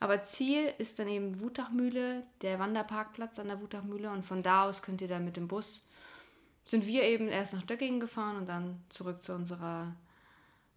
Aber 0.00 0.22
Ziel 0.22 0.72
ist 0.78 0.98
dann 0.98 1.08
eben 1.08 1.40
Wutachmühle, 1.40 2.24
der 2.40 2.58
Wanderparkplatz 2.58 3.38
an 3.38 3.46
der 3.46 3.60
Wutachmühle 3.60 4.10
und 4.10 4.24
von 4.24 4.42
da 4.42 4.64
aus 4.64 4.82
könnt 4.82 5.00
ihr 5.00 5.08
dann 5.08 5.24
mit 5.24 5.36
dem 5.36 5.48
Bus, 5.48 5.82
sind 6.64 6.86
wir 6.86 7.04
eben 7.04 7.28
erst 7.28 7.54
nach 7.54 7.62
Döckingen 7.62 8.00
gefahren 8.00 8.36
und 8.36 8.48
dann 8.48 8.82
zurück 8.88 9.22
zu, 9.22 9.32
unserer, 9.32 9.94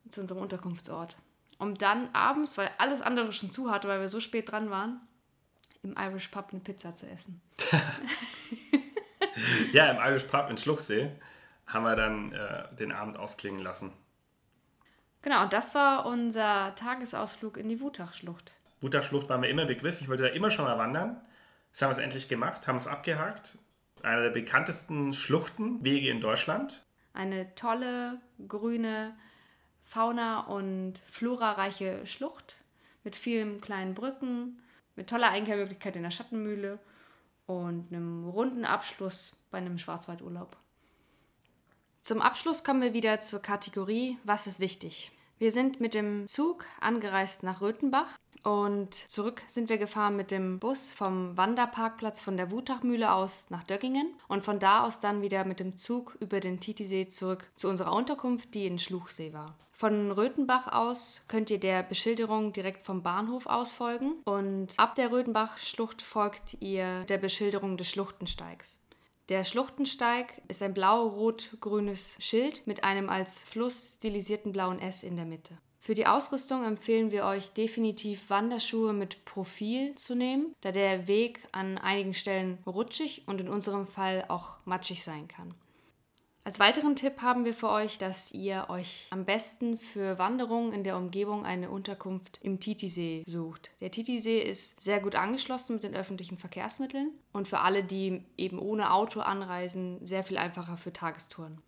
zu 0.09 0.21
unserem 0.21 0.41
Unterkunftsort. 0.41 1.17
Um 1.57 1.75
dann 1.77 2.09
abends, 2.13 2.57
weil 2.57 2.69
alles 2.77 3.01
andere 3.01 3.31
schon 3.31 3.51
zu 3.51 3.71
hatte, 3.71 3.87
weil 3.87 3.99
wir 3.99 4.09
so 4.09 4.19
spät 4.19 4.51
dran 4.51 4.69
waren, 4.69 5.01
im 5.83 5.95
Irish 5.97 6.27
Pub 6.27 6.49
eine 6.51 6.61
Pizza 6.61 6.95
zu 6.95 7.07
essen. 7.07 7.41
ja, 9.73 9.89
im 9.91 9.97
Irish 9.97 10.23
Pub 10.25 10.49
in 10.49 10.57
Schluchsee 10.57 11.11
haben 11.67 11.83
wir 11.83 11.95
dann 11.95 12.31
äh, 12.31 12.75
den 12.75 12.91
Abend 12.91 13.17
ausklingen 13.17 13.61
lassen. 13.61 13.91
Genau, 15.21 15.43
und 15.43 15.53
das 15.53 15.73
war 15.73 16.05
unser 16.05 16.75
Tagesausflug 16.75 17.57
in 17.57 17.67
die 17.67 17.81
Wutachschlucht. 17.81 18.59
Wutachschlucht 18.81 19.27
war 19.29 19.39
mir 19.39 19.49
immer 19.49 19.65
Begriff. 19.65 19.99
Ich 20.01 20.07
wollte 20.07 20.23
da 20.23 20.29
immer 20.29 20.51
schon 20.51 20.65
mal 20.65 20.77
wandern. 20.77 21.19
Das 21.71 21.81
haben 21.81 21.89
wir 21.89 21.93
es 21.93 21.97
endlich 21.97 22.29
gemacht, 22.29 22.67
haben 22.67 22.75
es 22.75 22.87
abgehakt. 22.87 23.57
Einer 24.03 24.21
der 24.21 24.29
bekanntesten 24.29 25.13
Schluchtenwege 25.13 26.09
in 26.09 26.21
Deutschland. 26.21 26.85
Eine 27.13 27.55
tolle, 27.55 28.19
grüne, 28.47 29.15
fauna- 29.83 30.41
und 30.41 31.01
florareiche 31.09 32.05
Schlucht 32.05 32.57
mit 33.03 33.15
vielen 33.15 33.61
kleinen 33.61 33.95
Brücken, 33.95 34.61
mit 34.95 35.09
toller 35.09 35.31
Einkehrmöglichkeit 35.31 35.95
in 35.95 36.03
der 36.03 36.11
Schattenmühle 36.11 36.79
und 37.45 37.91
einem 37.91 38.27
runden 38.27 38.65
Abschluss 38.65 39.35
bei 39.51 39.59
einem 39.59 39.77
Schwarzwaldurlaub. 39.77 40.57
Zum 42.01 42.21
Abschluss 42.21 42.63
kommen 42.63 42.81
wir 42.81 42.93
wieder 42.93 43.19
zur 43.19 43.41
Kategorie 43.41 44.17
Was 44.23 44.47
ist 44.47 44.59
wichtig? 44.59 45.11
Wir 45.37 45.51
sind 45.51 45.81
mit 45.81 45.93
dem 45.93 46.27
Zug 46.27 46.65
angereist 46.79 47.43
nach 47.43 47.59
Röthenbach 47.59 48.17
und 48.43 48.93
zurück 48.93 49.41
sind 49.49 49.67
wir 49.67 49.77
gefahren 49.77 50.15
mit 50.15 50.31
dem 50.31 50.59
Bus 50.59 50.93
vom 50.93 51.35
Wanderparkplatz 51.35 52.21
von 52.21 52.37
der 52.37 52.51
Wutachmühle 52.51 53.11
aus 53.11 53.47
nach 53.49 53.63
Döggingen 53.63 54.13
und 54.29 54.45
von 54.45 54.59
da 54.59 54.85
aus 54.85 55.01
dann 55.01 55.21
wieder 55.21 55.43
mit 55.43 55.59
dem 55.59 55.75
Zug 55.75 56.15
über 56.21 56.39
den 56.39 56.61
Titisee 56.61 57.09
zurück 57.09 57.49
zu 57.55 57.67
unserer 57.67 57.93
Unterkunft, 57.93 58.53
die 58.53 58.65
in 58.65 58.79
Schluchsee 58.79 59.33
war. 59.33 59.57
Von 59.73 60.11
Röthenbach 60.11 60.71
aus 60.71 61.21
könnt 61.27 61.49
ihr 61.49 61.59
der 61.59 61.83
Beschilderung 61.83 62.53
direkt 62.53 62.85
vom 62.85 63.03
Bahnhof 63.03 63.45
aus 63.45 63.73
folgen 63.73 64.13
und 64.23 64.79
ab 64.79 64.95
der 64.95 65.11
Röthenbach-Schlucht 65.11 66.01
folgt 66.01 66.55
ihr 66.61 67.03
der 67.09 67.17
Beschilderung 67.17 67.75
des 67.75 67.89
Schluchtensteigs. 67.89 68.79
Der 69.29 69.43
Schluchtensteig 69.43 70.43
ist 70.49 70.61
ein 70.61 70.75
blau-rot-grünes 70.75 72.15
Schild 72.19 72.67
mit 72.67 72.83
einem 72.83 73.09
als 73.09 73.43
Fluss 73.43 73.95
stilisierten 73.95 74.51
blauen 74.51 74.79
S 74.79 75.01
in 75.01 75.15
der 75.15 75.25
Mitte. 75.25 75.57
Für 75.79 75.95
die 75.95 76.05
Ausrüstung 76.05 76.63
empfehlen 76.63 77.09
wir 77.09 77.25
euch 77.25 77.51
definitiv 77.51 78.29
Wanderschuhe 78.29 78.93
mit 78.93 79.25
Profil 79.25 79.95
zu 79.95 80.13
nehmen, 80.13 80.53
da 80.61 80.71
der 80.71 81.07
Weg 81.07 81.39
an 81.51 81.79
einigen 81.79 82.13
Stellen 82.13 82.59
rutschig 82.67 83.23
und 83.27 83.41
in 83.41 83.49
unserem 83.49 83.87
Fall 83.87 84.25
auch 84.27 84.57
matschig 84.65 85.03
sein 85.03 85.27
kann. 85.27 85.55
Als 86.45 86.59
weiteren 86.59 86.95
Tipp 86.95 87.23
haben 87.23 87.43
wir 87.43 87.55
für 87.55 87.71
euch, 87.71 87.97
dass 87.97 88.31
ihr 88.31 88.67
euch 88.69 89.07
am 89.09 89.25
besten 89.25 89.79
für 89.79 90.19
Wanderungen 90.19 90.73
in 90.73 90.83
der 90.83 90.95
Umgebung 90.95 91.43
eine 91.43 91.71
Unterkunft 91.71 92.37
im 92.43 92.59
Titisee 92.59 93.23
sucht. 93.27 93.71
Der 93.81 93.89
Titisee 93.89 94.41
ist 94.41 94.79
sehr 94.79 94.99
gut 94.99 95.15
angeschlossen 95.15 95.73
mit 95.73 95.83
den 95.83 95.95
öffentlichen 95.95 96.37
Verkehrsmitteln 96.37 97.09
und 97.33 97.47
für 97.47 97.61
alle, 97.61 97.83
die 97.83 98.23
eben 98.37 98.59
ohne 98.59 98.93
Auto 98.93 99.21
anreisen, 99.21 99.97
sehr 100.05 100.23
viel 100.23 100.37
einfacher 100.37 100.77
für 100.77 100.93
Tagestouren. 100.93 101.63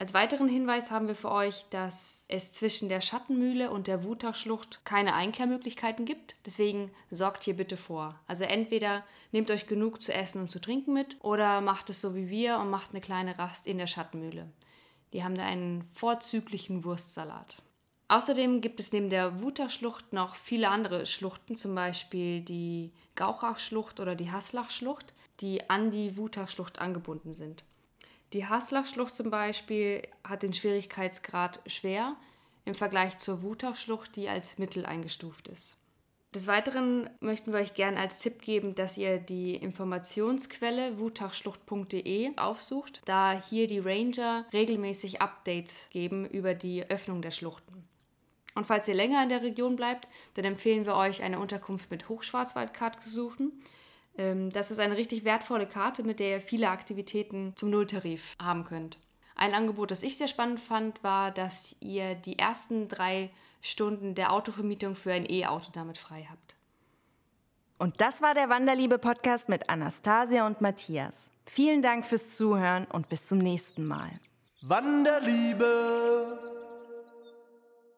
Als 0.00 0.14
weiteren 0.14 0.48
Hinweis 0.48 0.92
haben 0.92 1.08
wir 1.08 1.16
für 1.16 1.32
euch, 1.32 1.64
dass 1.70 2.24
es 2.28 2.52
zwischen 2.52 2.88
der 2.88 3.00
Schattenmühle 3.00 3.72
und 3.72 3.88
der 3.88 4.04
Wutachschlucht 4.04 4.84
keine 4.84 5.14
Einkehrmöglichkeiten 5.14 6.04
gibt. 6.04 6.36
Deswegen 6.46 6.92
sorgt 7.10 7.42
hier 7.42 7.56
bitte 7.56 7.76
vor. 7.76 8.14
Also 8.28 8.44
entweder 8.44 9.04
nehmt 9.32 9.50
euch 9.50 9.66
genug 9.66 10.00
zu 10.00 10.14
essen 10.14 10.42
und 10.42 10.50
zu 10.50 10.60
trinken 10.60 10.92
mit 10.92 11.16
oder 11.24 11.60
macht 11.60 11.90
es 11.90 12.00
so 12.00 12.14
wie 12.14 12.30
wir 12.30 12.58
und 12.58 12.70
macht 12.70 12.90
eine 12.90 13.00
kleine 13.00 13.40
Rast 13.40 13.66
in 13.66 13.78
der 13.78 13.88
Schattenmühle. 13.88 14.48
Die 15.12 15.24
haben 15.24 15.36
da 15.36 15.44
einen 15.44 15.88
vorzüglichen 15.92 16.84
Wurstsalat. 16.84 17.60
Außerdem 18.06 18.60
gibt 18.60 18.78
es 18.78 18.92
neben 18.92 19.10
der 19.10 19.42
Wutachschlucht 19.42 20.12
noch 20.12 20.36
viele 20.36 20.68
andere 20.68 21.06
Schluchten, 21.06 21.56
zum 21.56 21.74
Beispiel 21.74 22.40
die 22.40 22.92
Gauchachschlucht 23.16 23.98
oder 23.98 24.14
die 24.14 24.30
Haslachschlucht. 24.30 25.12
die 25.40 25.70
an 25.70 25.92
die 25.92 26.16
Wutachschlucht 26.16 26.80
angebunden 26.80 27.32
sind. 27.32 27.62
Die 28.32 28.46
Haslachschlucht 28.46 29.14
zum 29.14 29.30
Beispiel 29.30 30.02
hat 30.22 30.42
den 30.42 30.52
Schwierigkeitsgrad 30.52 31.60
schwer 31.66 32.16
im 32.64 32.74
Vergleich 32.74 33.16
zur 33.18 33.42
Wutachschlucht, 33.42 34.14
die 34.16 34.28
als 34.28 34.58
mittel 34.58 34.84
eingestuft 34.84 35.48
ist. 35.48 35.78
Des 36.34 36.46
Weiteren 36.46 37.08
möchten 37.20 37.52
wir 37.52 37.60
euch 37.60 37.72
gerne 37.72 37.98
als 37.98 38.18
Tipp 38.18 38.42
geben, 38.42 38.74
dass 38.74 38.98
ihr 38.98 39.18
die 39.18 39.54
Informationsquelle 39.54 40.98
wutachschlucht.de 40.98 42.36
aufsucht, 42.36 43.00
da 43.06 43.42
hier 43.48 43.66
die 43.66 43.78
Ranger 43.78 44.44
regelmäßig 44.52 45.22
Updates 45.22 45.88
geben 45.90 46.26
über 46.26 46.52
die 46.52 46.84
Öffnung 46.90 47.22
der 47.22 47.30
Schluchten. 47.30 47.88
Und 48.54 48.66
falls 48.66 48.88
ihr 48.88 48.94
länger 48.94 49.22
in 49.22 49.30
der 49.30 49.40
Region 49.40 49.76
bleibt, 49.76 50.06
dann 50.34 50.44
empfehlen 50.44 50.84
wir 50.84 50.96
euch 50.96 51.22
eine 51.22 51.38
Unterkunft 51.38 51.90
mit 51.90 52.10
Hochschwarzwaldkarte 52.10 53.00
zu 53.00 53.08
suchen. 53.08 53.52
Ähm, 54.18 54.50
das 54.52 54.70
ist 54.70 54.80
eine 54.80 54.96
richtig 54.96 55.24
wertvolle 55.24 55.66
Karte, 55.66 56.02
mit 56.02 56.20
der 56.20 56.36
ihr 56.36 56.40
viele 56.40 56.68
Aktivitäten 56.68 57.54
zum 57.56 57.70
Nulltarif 57.70 58.36
haben 58.40 58.64
könnt. 58.64 58.98
Ein 59.36 59.54
Angebot, 59.54 59.90
das 59.90 60.02
ich 60.02 60.18
sehr 60.18 60.28
spannend 60.28 60.60
fand, 60.60 61.02
war, 61.04 61.30
dass 61.30 61.76
ihr 61.80 62.16
die 62.16 62.38
ersten 62.38 62.88
drei 62.88 63.30
Stunden 63.62 64.14
der 64.14 64.32
Autovermietung 64.32 64.94
für 64.96 65.12
ein 65.12 65.30
E-Auto 65.30 65.70
damit 65.72 65.96
frei 65.96 66.26
habt. 66.28 66.56
Und 67.78 68.00
das 68.00 68.20
war 68.20 68.34
der 68.34 68.48
Wanderliebe-Podcast 68.48 69.48
mit 69.48 69.70
Anastasia 69.70 70.44
und 70.46 70.60
Matthias. 70.60 71.30
Vielen 71.46 71.80
Dank 71.80 72.04
fürs 72.04 72.36
Zuhören 72.36 72.86
und 72.86 73.08
bis 73.08 73.26
zum 73.26 73.38
nächsten 73.38 73.84
Mal. 73.84 74.10
Wanderliebe 74.62 76.57